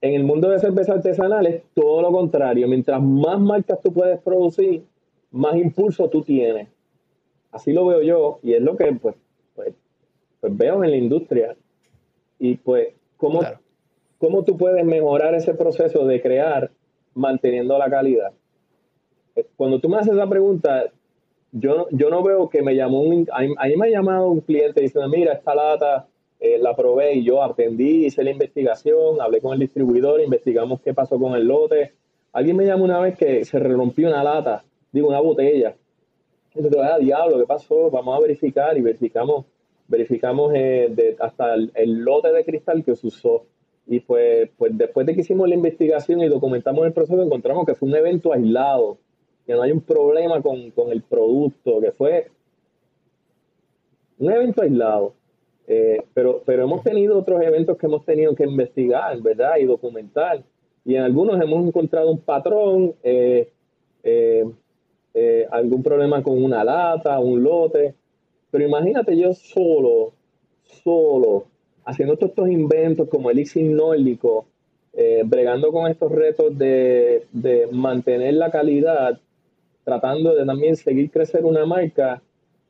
[0.00, 2.66] En el mundo de cerveza artesanal es todo lo contrario.
[2.66, 4.84] Mientras más marcas tú puedes producir,
[5.32, 6.68] más impulso tú tienes.
[7.52, 9.16] Así lo veo yo y es lo que pues,
[9.54, 9.74] pues,
[10.40, 11.56] pues veo en la industria.
[12.38, 13.42] Y pues, ¿cómo,
[14.18, 16.70] ¿cómo tú puedes mejorar ese proceso de crear
[17.14, 18.32] manteniendo la calidad?
[19.56, 20.84] Cuando tú me haces esa pregunta,
[21.52, 23.26] yo, yo no veo que me llamó un...
[23.32, 26.06] A mí, me ha llamado un cliente diciendo, mira, esta lata
[26.40, 30.94] eh, la probé y yo atendí, hice la investigación, hablé con el distribuidor, investigamos qué
[30.94, 31.92] pasó con el lote.
[32.32, 35.74] Alguien me llamó una vez que se rompió una lata, digo, una botella.
[36.54, 37.90] Entonces, ah, diablo, ¿qué pasó?
[37.90, 39.44] Vamos a verificar y verificamos
[39.88, 43.46] verificamos eh, hasta el, lote de cristal que se usó.
[43.86, 47.74] Y pues, pues después de que hicimos la investigación y documentamos el proceso, encontramos que
[47.74, 48.98] fue un evento aislado
[49.48, 50.58] que no hay un problema con,
[50.92, 52.30] el producto, que fue
[54.18, 55.14] un evento aislado.
[55.66, 59.56] Eh, pero, pero hemos tenido otros eventos que hemos tenido que investigar, ¿verdad?
[59.58, 60.44] Y documentar.
[60.84, 63.50] Y en algunos hemos encontrado un patrón, eh,
[64.04, 67.94] eh, algún problema con una lata, un lote.
[68.50, 70.12] Pero imagínate yo solo,
[70.84, 71.46] solo,
[71.86, 74.44] haciendo todos estos inventos como el Ixin nórdico,
[75.24, 77.24] bregando con estos retos de,
[77.72, 79.18] mantener la calidad,
[79.88, 82.20] tratando de también seguir crecer una marca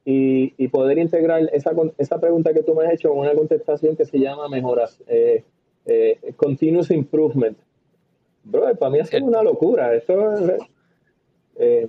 [0.05, 4.05] y, poder integrar esa, esa pregunta que tú me has hecho en una contestación que
[4.05, 5.43] se llama mejoras, eh,
[5.85, 7.59] eh, continuous improvement.
[8.45, 9.93] Bro, para mí es una locura.
[9.95, 10.39] Esto,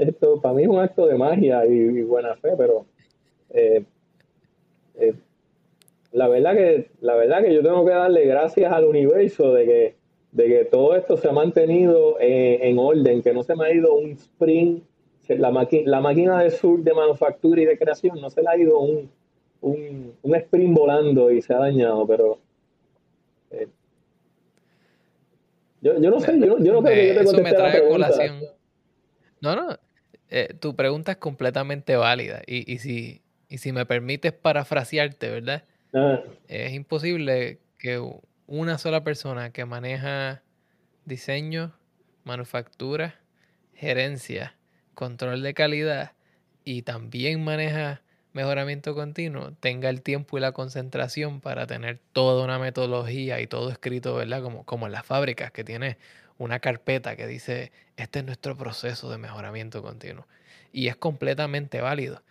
[0.00, 2.86] esto para mí es un acto de magia y, buena fe, pero
[6.12, 9.95] la verdad que, la verdad que yo tengo que darle gracias al universo de que,
[10.36, 13.94] de que todo esto se ha mantenido en, orden, que no se me ha ido
[13.94, 14.84] un sprint,
[15.28, 15.50] la,
[15.86, 19.10] la máquina de sur de manufactura y de creación no se le ha ido un,
[19.62, 22.38] un, sprint volando y se ha dañado, pero
[23.50, 23.66] eh,
[25.80, 28.10] yo, yo, no sé, yo, yo no creo que yo te contesté la pregunta.
[29.40, 29.78] No, no,
[30.28, 35.64] eh, tu pregunta es completamente válida y, y, si, y si me permites parafrasearte, ¿verdad?
[36.46, 37.98] Es imposible que
[38.46, 40.42] una sola persona que maneja
[41.04, 41.74] diseño,
[42.24, 43.20] manufactura,
[43.74, 44.56] gerencia,
[44.94, 46.12] control de calidad
[46.64, 52.58] y también maneja mejoramiento continuo, tenga el tiempo y la concentración para tener toda una
[52.58, 54.42] metodología y todo escrito, ¿verdad?
[54.42, 55.96] Como, como en las fábricas, que tiene
[56.36, 60.26] una carpeta que dice, este es nuestro proceso de mejoramiento continuo.
[60.70, 62.22] Y es completamente válido.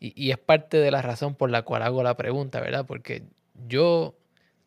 [0.00, 2.84] Y, es parte de la razón por la cual hago la pregunta, ¿verdad?
[2.84, 3.22] Porque
[3.68, 4.16] yo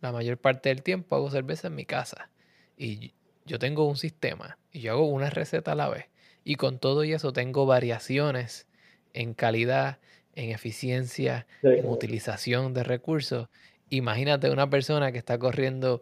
[0.06, 2.30] la mayor parte del tiempo hago cerveza en mi casa
[2.78, 3.14] y
[3.46, 6.06] yo tengo un sistema y yo hago una receta a la vez.
[6.44, 8.68] Y con todo y eso tengo variaciones
[9.14, 9.98] en calidad,
[10.36, 13.50] en eficiencia, en utilización de recursos.
[13.90, 16.02] Imagínate una persona que está corriendo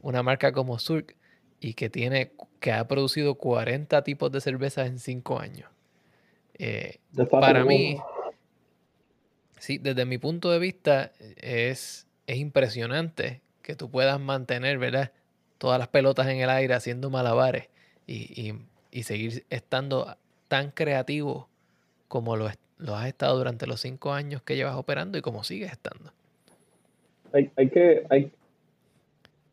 [0.00, 1.16] una marca como Surk
[1.60, 5.70] y que tiene que ha producido 40 tipos de cervezas en 5 años.
[6.58, 6.98] Eh,
[7.30, 7.98] para mí,
[9.64, 15.10] Sí, desde mi punto de vista es, es impresionante que tú puedas mantener, ¿verdad?
[15.58, 17.68] Todas las pelotas en el aire haciendo malabares
[18.06, 18.52] y,
[19.02, 21.48] seguir estando tan creativo
[22.06, 22.48] como lo,
[22.78, 26.12] lo, has estado durante los cinco años que llevas operando y como sigues estando.
[27.32, 28.30] Hay, que, hay,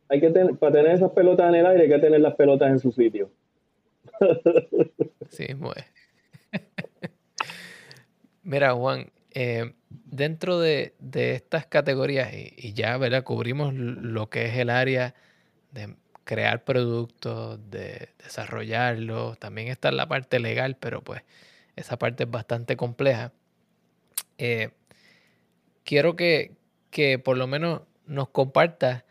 [0.09, 2.69] hay que tener, para tener esas pelotas en el aire hay que tener las pelotas
[2.69, 3.31] en su sitio.
[5.29, 5.73] Sí, muy.
[8.43, 13.23] Mira, Juan, eh, dentro de, estas categorías, y, ya ¿verdad?
[13.23, 15.15] cubrimos lo que es el área
[15.71, 21.23] de crear productos, de desarrollarlos, también está la parte legal, pero pues
[21.75, 23.31] esa parte es bastante compleja.
[24.37, 24.71] Eh,
[25.83, 26.55] quiero que,
[26.89, 29.03] que por lo menos nos compartas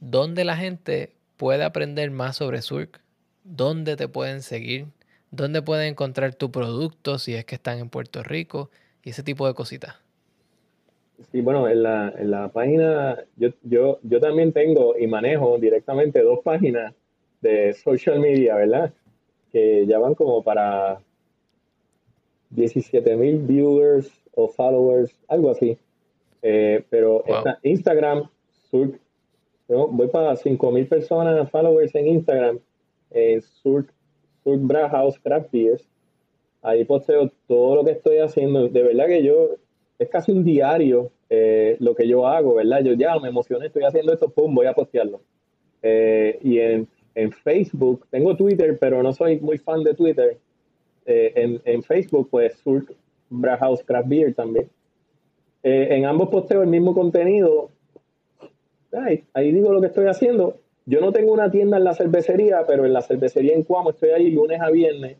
[0.00, 3.00] dónde la gente puede aprender más sobre Surk,
[3.44, 4.88] dónde te pueden seguir,
[5.30, 8.70] dónde pueden encontrar tu producto si es que están en Puerto Rico
[9.08, 9.94] y ese tipo de cositas.
[11.32, 16.22] Sí, bueno, en la, en la página, yo, yo, yo también tengo y manejo directamente
[16.22, 16.94] dos páginas
[17.40, 18.92] de social media, ¿verdad?
[19.50, 21.00] Que ya van como para
[22.50, 25.78] 17 mil viewers o followers, algo así.
[26.42, 27.24] Eh, pero
[27.62, 28.28] Instagram,
[28.70, 29.00] Surk,
[29.68, 32.58] voy para 5 mil personas followers en Instagram,
[33.10, 33.90] en Surk,
[34.44, 35.88] Surk Brauhaus Craft Beers.
[36.62, 38.68] Ahí posteo todo lo que estoy haciendo.
[38.68, 39.50] De verdad que yo
[39.98, 42.82] es casi un diario eh, lo que yo hago, ¿verdad?
[42.82, 45.20] Yo ya me emocioné, estoy haciendo esto, pum, voy a postearlo.
[45.82, 50.38] Eh, y en, en, Facebook, tengo Twitter, pero no soy muy fan de Twitter.
[51.06, 52.94] Eh, en, en, Facebook, pues, Surk
[53.30, 54.68] Brauhaus Craft Beer también.
[55.62, 57.70] en ambos posteo el mismo contenido.
[58.92, 60.58] Ahí, ahí digo lo que estoy haciendo.
[60.86, 64.10] Yo no tengo una tienda en la cervecería, pero en la cervecería en Cuamo estoy
[64.10, 65.18] ahí lunes a viernes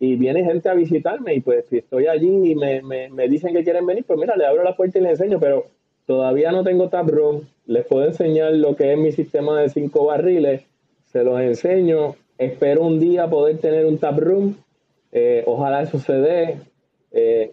[0.00, 3.64] y viene gente a visitarme y pues si estoy allí y me, me, dicen que
[3.64, 5.66] quieren venir, pues mira, le abro la puerta y les enseño, pero
[6.06, 10.06] todavía no tengo tap room, les puedo enseñar lo que es mi sistema de cinco
[10.06, 10.62] barriles,
[11.06, 14.56] se los enseño, espero un día poder tener un tap room,
[15.10, 16.58] eh, ojalá eso se dé.
[17.10, 17.52] Eh,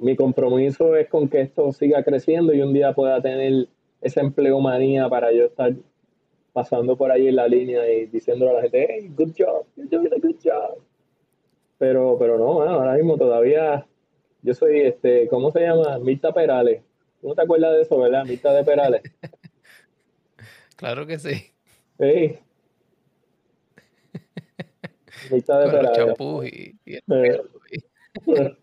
[0.00, 3.68] mi compromiso es con que esto siga creciendo y un día pueda tener
[4.00, 5.72] esa empleomanía para yo estar
[6.52, 9.88] pasando por ahí en la línea y diciéndole a la gente, hey, good job, you're
[9.88, 10.78] doing a good job.
[11.84, 13.86] Pero, pero no, ahora mismo todavía
[14.40, 15.98] yo soy, este, ¿cómo se llama?
[15.98, 16.82] Mirta Perales.
[17.20, 18.24] ¿Tú no te acuerdas de eso, verdad?
[18.24, 19.02] Mirta de Perales.
[20.76, 21.52] claro que sí.
[22.00, 22.38] Sí.
[25.30, 25.92] Mirta de Perales.
[25.94, 27.42] champú y, eh.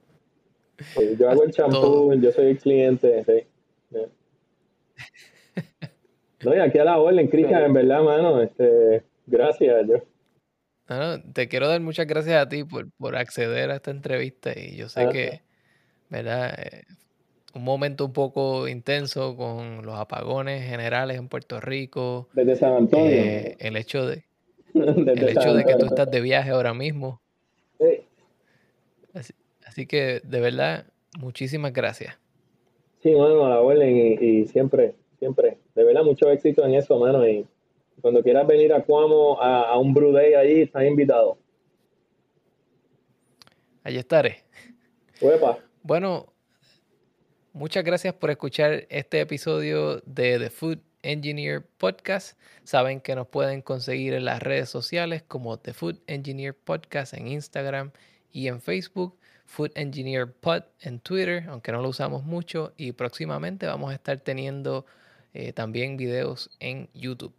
[1.19, 3.47] yo hago el champú, yo soy el cliente, sí.
[6.43, 9.88] No, y aquí a la orden, Cristian, en verdad, mano, este, gracias.
[9.88, 9.97] Yo,
[11.34, 15.08] te quiero dar muchas gracias a ti por, acceder a esta entrevista y yo sé
[15.10, 15.42] que,
[16.10, 16.54] ¿verdad?
[16.58, 16.84] Eh,
[17.54, 22.30] un momento un poco intenso con los apagones generales en Puerto Rico.
[22.34, 23.10] Desde San Antonio.
[23.10, 24.24] Eh, el hecho de,
[24.74, 27.22] el hecho de que tú estás de viaje ahora mismo.
[27.80, 28.06] Sí.
[29.66, 30.86] Así, que, de verdad,
[31.20, 32.18] muchísimas gracias.
[33.02, 37.28] Sí, bueno, a la orden y, siempre, siempre, de verdad, mucho éxito en eso, mano.
[37.28, 37.46] Y
[38.00, 41.38] cuando quieras venir a Cuamo, a, un Brew Day allí, estás invitado.
[43.84, 44.44] Allí estaré.
[45.84, 46.34] Bueno,
[47.54, 52.39] muchas gracias por escuchar este episodio de The Food Engineer Podcast.
[52.64, 57.28] Saben que nos pueden conseguir en las redes sociales como The Food Engineer Podcast en
[57.28, 57.92] Instagram
[58.32, 59.18] y en Facebook.
[59.46, 62.74] Food Engineer Pod en Twitter, aunque no lo usamos mucho.
[62.78, 64.86] Y próximamente vamos a estar teniendo
[65.34, 67.34] eh, también videos en YouTube.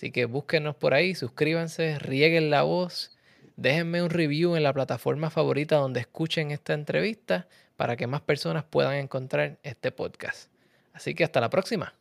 [0.00, 3.10] Así que búsquenos por ahí, suscríbanse, rieguen la voz,
[3.56, 8.64] déjenme un review en la plataforma favorita donde escuchen esta entrevista para que más personas
[8.64, 10.50] puedan encontrar este podcast.
[10.94, 11.92] Así que hasta la próxima.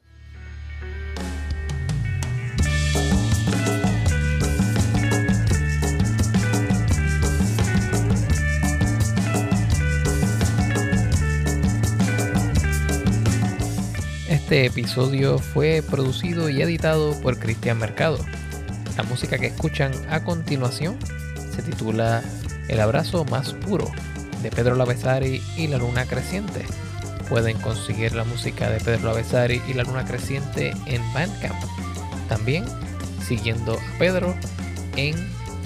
[14.49, 18.17] Este episodio fue producido y editado por Cristian Mercado.
[18.97, 20.97] La música que escuchan a continuación
[21.55, 22.23] se titula
[22.67, 23.91] El abrazo más puro
[24.41, 26.65] de Pedro Lavesari y La Luna Creciente.
[27.29, 31.63] Pueden conseguir la música de Pedro Lavesari y La Luna Creciente en Bandcamp.
[32.27, 32.65] También
[33.23, 34.33] siguiendo a Pedro
[34.95, 35.13] en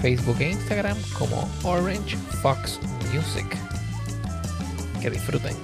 [0.02, 2.78] Facebook e Instagram como Orange Fox
[3.14, 3.46] Music.
[5.00, 5.56] Que disfruten.